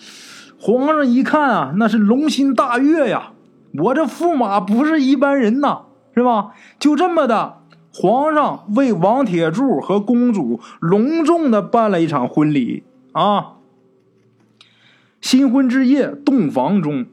[0.60, 3.32] 皇上一看啊，那是龙心大悦呀！
[3.78, 5.82] 我这驸马不是一般人呐，
[6.14, 6.52] 是吧？
[6.78, 7.58] 就这么的，
[7.92, 13.52] 皇上为王铁柱和公主隆重的办了一场婚礼啊！
[15.20, 17.06] 新婚之夜，洞房中，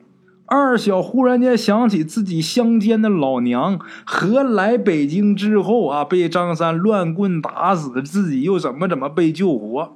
[0.48, 9.94] 二小忽然间想起自己乡间的老娘和来北京之后啊，被张三乱棍打死，自己又怎么怎么被救活，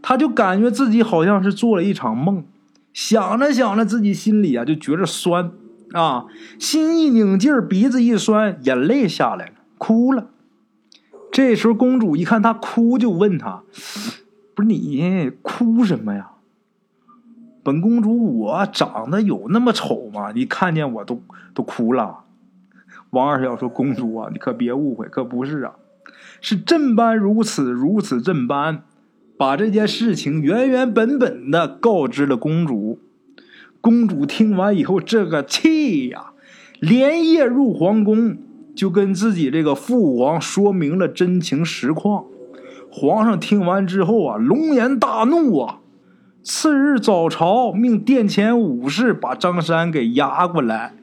[0.00, 2.44] 他就感觉自己好像是做了一场梦。
[2.92, 5.50] 想着想着，自己心里啊就觉着酸
[5.92, 6.26] 啊，
[6.58, 10.28] 心一拧劲儿，鼻子一酸，眼泪下来了，哭了。
[11.30, 13.62] 这时候公主一看他哭，就问他
[14.54, 16.30] ：“不是你哭什么呀？”
[17.64, 20.32] 本公主，我长得有那么丑吗？
[20.34, 21.22] 你看见我都
[21.54, 22.24] 都哭了。
[23.10, 25.74] 王二小说：“公主啊，你可别误会，可不是啊，
[26.40, 28.82] 是朕般如此，如此朕般，
[29.36, 32.98] 把这件事情原原本本的告知了公主。
[33.82, 36.32] 公主听完以后，这个气呀，
[36.80, 38.38] 连夜入皇宫，
[38.74, 42.24] 就跟自己这个父皇说明了真情实况。
[42.90, 45.80] 皇上听完之后啊，龙颜大怒啊。”
[46.44, 50.94] 次日早朝，命殿前武士把张三给押过来。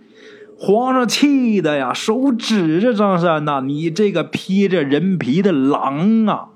[0.58, 6.50] 皇上气的呀，手指着张三呐：“你这个披着人皮的狼啊！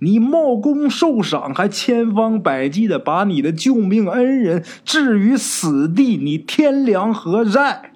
[0.00, 7.92] 你冒功受赏，还千方百计的把你的救命恩人置于死地，你天良何在？”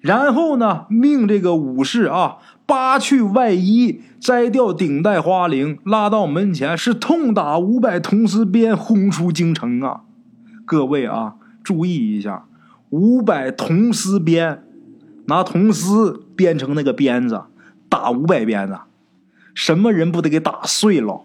[0.00, 2.38] 然后呢，命这个武士啊。
[2.66, 10.02] 扒去外衣，摘掉顶戴花翎，拉到门前，是痛打五百铜丝鞭，轰出京城啊！
[10.66, 12.44] 各位啊，注意一下，
[12.90, 14.64] 五百铜丝鞭，
[15.28, 17.44] 拿铜丝编成那个鞭子，
[17.88, 18.78] 打五百鞭子，
[19.58, 21.22] 什么人不得给打碎了？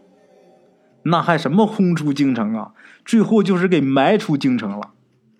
[1.04, 2.72] 那还什么轰出京城啊？
[3.06, 4.90] 最后就是给埋出京城了，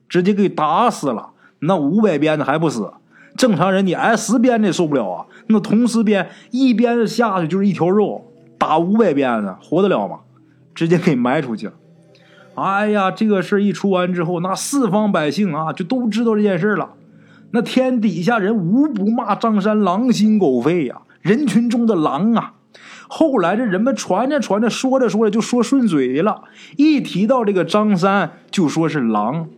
[0.08, 1.32] 直接给打死了。
[1.62, 2.94] 那五百鞭子还不死？
[3.36, 5.26] 正常人你挨十鞭子也受不了啊！
[5.48, 10.20] 那铜丝鞭一鞭子下去就是一条肉，打五百鞭子活得了吗？
[10.76, 11.74] 直接给埋出去了。
[12.54, 16.92] 哎呀，这个事一出完之后，那四方百姓啊就都知道这件事了。
[17.50, 22.54] 那天底下人无不骂张三狼心狗肺呀，人群中的狼啊。
[23.16, 26.46] 后来这人们传着传着，说着说着就说顺嘴了，
[26.78, 29.50] 一提到这个张三就说是狼。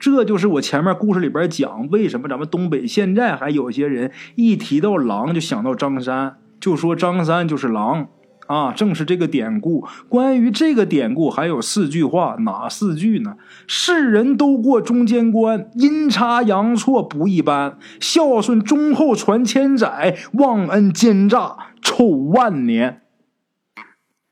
[0.00, 8.08] 这就是我前面故事里边讲，为什么咱们东北现在还有些人一提到狼就想到张三，就说张三就是狼
[8.48, 8.72] 啊！
[8.72, 9.86] 正是这个典故。
[10.08, 13.36] 关于这个典故，还有四句话，哪四句呢？
[13.66, 23.02] 世人都过中间关，阴差阳错不一般，孝顺忠厚传千载，忘恩奸诈臭万年。